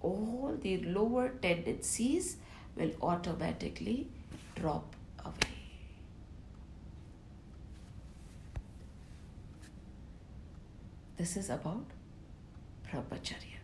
[0.03, 2.37] all the lower tendencies
[2.77, 4.09] will automatically
[4.55, 5.59] drop away.
[11.16, 11.85] This is about
[12.91, 13.61] Brahmacharya.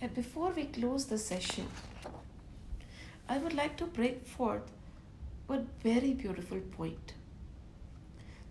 [0.00, 1.66] And before we close the session,
[3.28, 4.70] I would like to bring forth
[5.46, 7.14] one very beautiful point.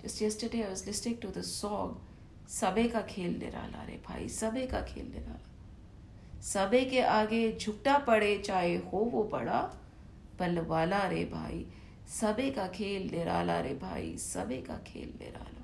[0.02, 2.00] Just yesterday I was listening to the song
[2.46, 5.53] Sabe ka khel nirala re bhai, Sabe ka khel nirala.
[6.44, 9.62] सबे के आगे झुकटा पड़े चाहे हो वो पड़ा
[10.40, 11.66] पलवाला रे भाई।
[12.12, 15.62] सबे का खेल निराला रे भाई, सबे का खेल निराला।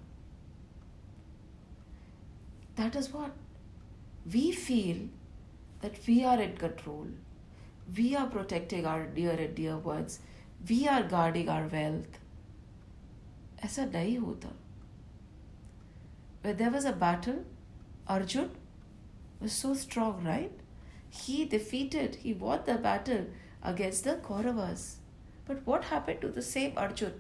[2.78, 5.00] That is what we feel
[5.82, 7.14] that we are in control
[7.98, 10.20] we are protected our dear and dear words
[10.70, 12.20] we are guarding our wealth
[13.66, 14.50] ऐसा नहीं होता।
[16.44, 17.44] Way there was a battle
[18.16, 18.50] Arjun
[19.42, 20.59] was so strong right
[21.10, 23.26] He defeated, he won the battle
[23.64, 24.96] against the Kauravas.
[25.46, 27.14] But what happened to the same Arjun?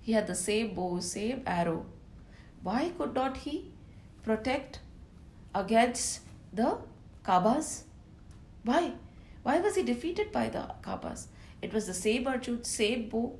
[0.00, 1.86] He had the same bow, same arrow.
[2.62, 3.72] Why could not he
[4.22, 4.80] protect
[5.54, 6.20] against
[6.52, 6.78] the
[7.24, 7.82] Kabas?
[8.62, 8.92] Why?
[9.42, 11.26] Why was he defeated by the Kabas?
[11.60, 13.38] It was the same Arjun, same bow,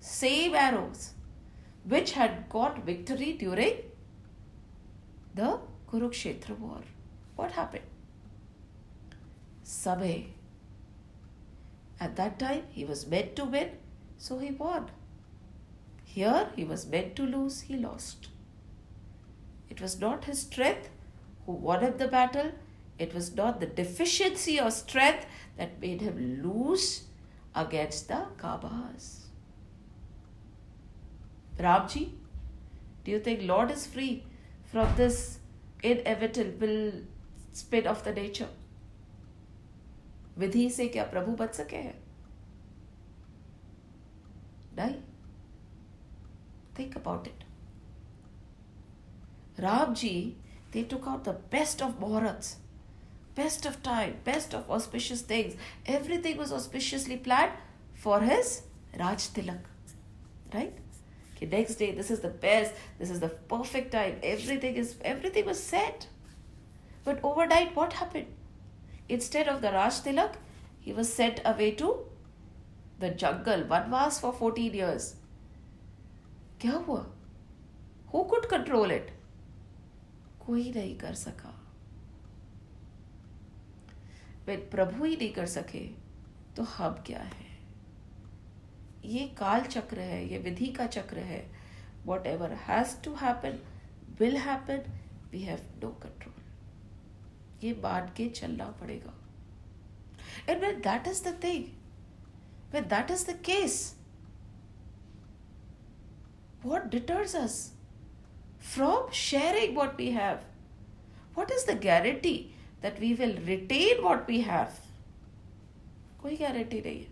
[0.00, 1.14] same arrows,
[1.84, 3.76] which had got victory during
[5.34, 5.60] the
[5.90, 6.82] Kurukshetra war.
[7.36, 7.84] What happened?
[9.64, 10.26] Sabhe.
[12.00, 13.70] At that time, he was meant to win,
[14.18, 14.90] so he won.
[16.04, 18.28] Here, he was meant to lose, he lost.
[19.70, 20.90] It was not his strength
[21.46, 22.52] who won him the battle.
[22.98, 25.26] It was not the deficiency of strength
[25.56, 27.04] that made him lose
[27.54, 29.26] against the Kabas.
[31.58, 32.12] Ramji,
[33.04, 34.24] do you think Lord is free
[34.64, 35.38] from this
[35.82, 36.92] inevitable
[37.52, 38.48] spin of the nature?
[40.38, 41.94] विधि से क्या प्रभु बच सके है?
[46.78, 47.44] Think about it
[49.60, 50.36] Rao ji
[50.72, 52.56] they took out the best of बोहरथ
[53.36, 55.56] best of time best of auspicious things
[55.90, 57.56] everything was auspiciously plan
[58.02, 58.62] for his
[58.96, 59.68] raj tilak
[60.54, 60.80] right
[61.38, 65.46] कि next day this is the best this is the perfect time everything is everything
[65.46, 66.04] was set
[67.06, 68.31] but over diet what happened
[69.12, 70.36] Instead of the Raj Tilak,
[70.80, 71.88] he was sent away to
[72.98, 75.08] the jungle, Vanvas for 14 years.
[76.60, 77.04] क्या हुआ?
[78.12, 79.10] Who could control it?
[80.46, 81.58] कोई नहीं कर सका
[84.46, 85.86] प्रभु ही नहीं कर सके
[86.56, 87.50] तो हम क्या है
[89.04, 91.44] ये काल चक्र है ये विधि का चक्र है
[92.26, 93.58] whatever has to happen
[94.20, 94.82] will happen
[95.32, 96.31] we have no control
[97.62, 99.12] ये बांट के चलना पड़ेगा।
[100.48, 101.64] And wait that is the thing
[102.72, 103.74] wait that is the case
[106.64, 107.56] what deters us
[108.74, 110.40] from sharing what we have
[111.36, 112.36] what is the guarantee
[112.82, 114.80] that we will retain what we have
[116.22, 117.06] कोई guarantee नहीं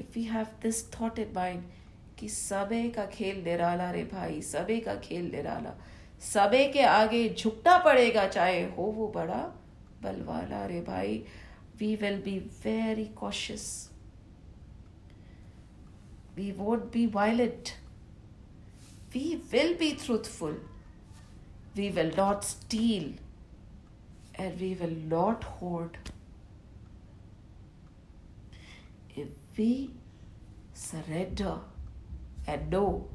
[0.00, 1.62] if we have this thought in mind
[2.18, 5.74] कि सबे का खेल निराला रे भाई सबे का खेल निराला।
[6.32, 9.42] सबे के आगे झुकना पड़ेगा चाहे हो वो बड़ा
[10.02, 11.16] बलवाला रे भाई
[11.80, 13.72] we will be very cautious
[16.36, 17.68] we won't be violent
[19.14, 20.54] we will be truthful.
[21.76, 23.12] We will not steal.
[24.34, 25.96] And we will not hoard.
[29.14, 29.92] If we
[30.72, 31.58] surrender
[32.48, 33.06] and know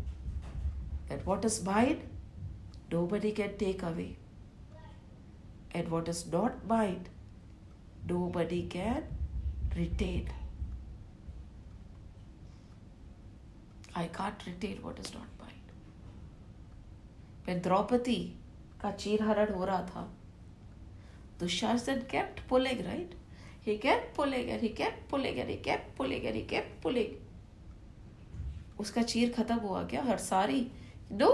[1.10, 2.02] that what is mine,
[2.92, 4.18] nobody can take away.
[5.72, 7.08] And what is not mine,
[8.08, 9.04] nobody can
[9.76, 10.30] retain.
[13.96, 15.64] I can't retain what is not mine.
[17.46, 18.20] When Draupadi
[18.82, 20.08] का चीरहरण हो रहा था
[21.40, 23.14] Dushasan kept pulling, right?
[23.62, 27.16] He kept pulling and he kept pulling and he kept pulling and he kept pulling.
[28.80, 30.60] उसका चीर खत्म हुआ क्या हर सारी
[31.12, 31.32] नो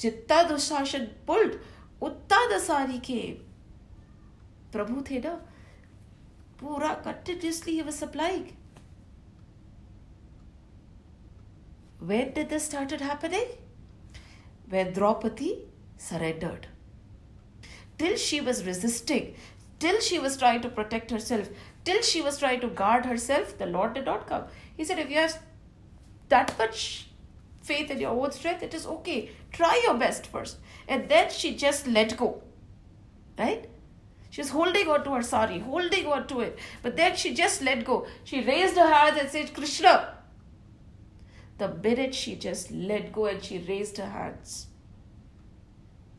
[0.00, 1.58] जितना दुशासन पुल्ड
[2.08, 3.20] उतना दसारी के
[4.72, 5.34] प्रभु थे ना
[6.60, 8.50] पूरा continuously he was supplying
[12.10, 13.50] when did this started happening
[14.74, 15.50] when Draupadi
[16.04, 16.66] surrendered.
[18.02, 19.34] till she was resisting,
[19.78, 21.48] till she was trying to protect herself,
[21.84, 24.44] till she was trying to guard herself, the Lord did not come.
[24.76, 25.40] He said, If you have
[26.28, 27.05] that much
[27.67, 29.29] faith in your own strength, it is okay.
[29.51, 30.57] Try your best first.
[30.87, 32.41] And then she just let go.
[33.37, 33.69] Right?
[34.29, 36.59] She's holding on to her sari, holding on to it.
[36.81, 38.07] But then she just let go.
[38.23, 40.13] She raised her hands and said, Krishna.
[41.57, 44.67] The minute she just let go and she raised her hands,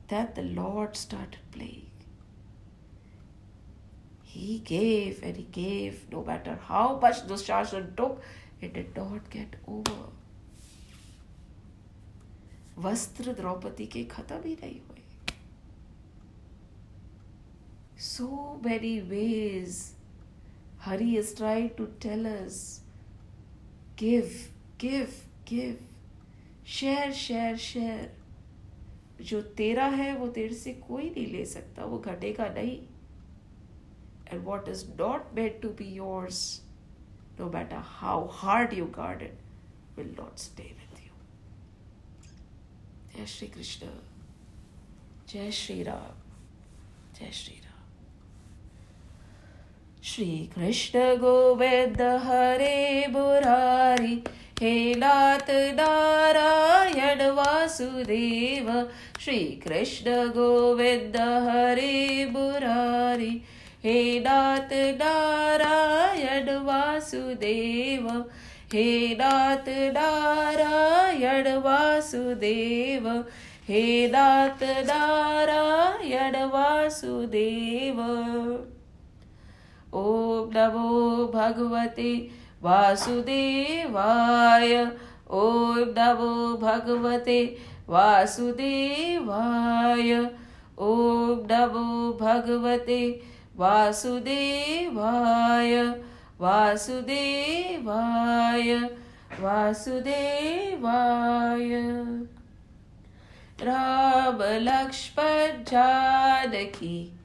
[0.08, 1.90] that the Lord started playing.
[4.24, 8.20] He gave and he gave, no matter how much Dushashan took,
[8.60, 10.10] it did not get over.
[12.80, 15.02] वस्त्र द्रौपदी के खत्म ही नहीं हुए।
[18.00, 18.26] So
[18.64, 19.80] many ways
[20.82, 22.60] Hari is try to tell us
[23.98, 24.30] give
[24.80, 25.14] give
[25.48, 25.78] give
[26.68, 28.16] share share share
[29.24, 32.76] जो तेरा है, वो तेरे से कोई नहीं ले सकता, वो घटेगा नहीं।
[34.32, 36.40] And what is not made to be yours
[37.40, 39.38] no matter how hard you guard it
[39.96, 40.87] will not stay with
[43.18, 43.86] Jai Shri Krishna
[45.28, 46.18] जय श्री राम
[47.14, 47.86] जय श्री राम
[50.04, 54.14] श्री कृष्ण गोविंद हरे बुरारी
[54.60, 58.70] हे नाथ नारायण वासुदेव।
[59.20, 63.30] श्री कृष्ण गोविंद हरे बुरारी
[63.84, 64.72] हे नाथ
[65.02, 68.08] नारायण वासुदेव।
[68.72, 73.06] हे नाथ नारायण वासुदेव,
[73.68, 78.00] हे नाथ नारायण वासुदेव।
[79.94, 80.90] ॐ नमो
[81.34, 82.12] भगवते
[82.62, 84.72] वासुदेवाय
[85.30, 85.42] ॐ
[85.98, 86.32] नमो
[86.62, 87.40] भगवते
[87.88, 88.50] वासुदेवाय
[90.78, 90.80] ॐ
[91.50, 91.86] नमो
[92.20, 93.00] भगवते
[93.56, 94.12] वासुदेवाय।
[96.40, 98.90] वासुदेवाय
[99.40, 101.68] वासुदेवाय।
[103.62, 107.18] राम लक्ष्मण जानकी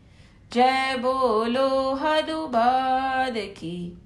[0.54, 3.98] जय बोलो हनुमान की।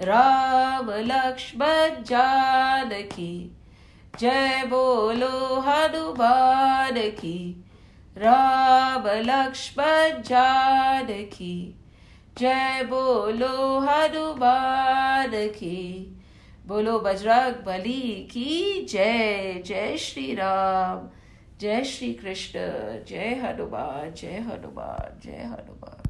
[0.00, 3.56] राम लक्ष्मण जान की
[4.20, 7.64] जय बोलो हनुमान की।
[8.18, 11.75] राम लक्ष्मण जान की
[12.38, 15.78] जय बोलो हनुमान की,
[16.66, 21.08] बोलो बजरंग बली की जय जय श्री राम
[21.60, 22.58] जय श्री कृष्ण
[23.08, 26.05] जय हनुमान जय हनुमान जय हनुमान।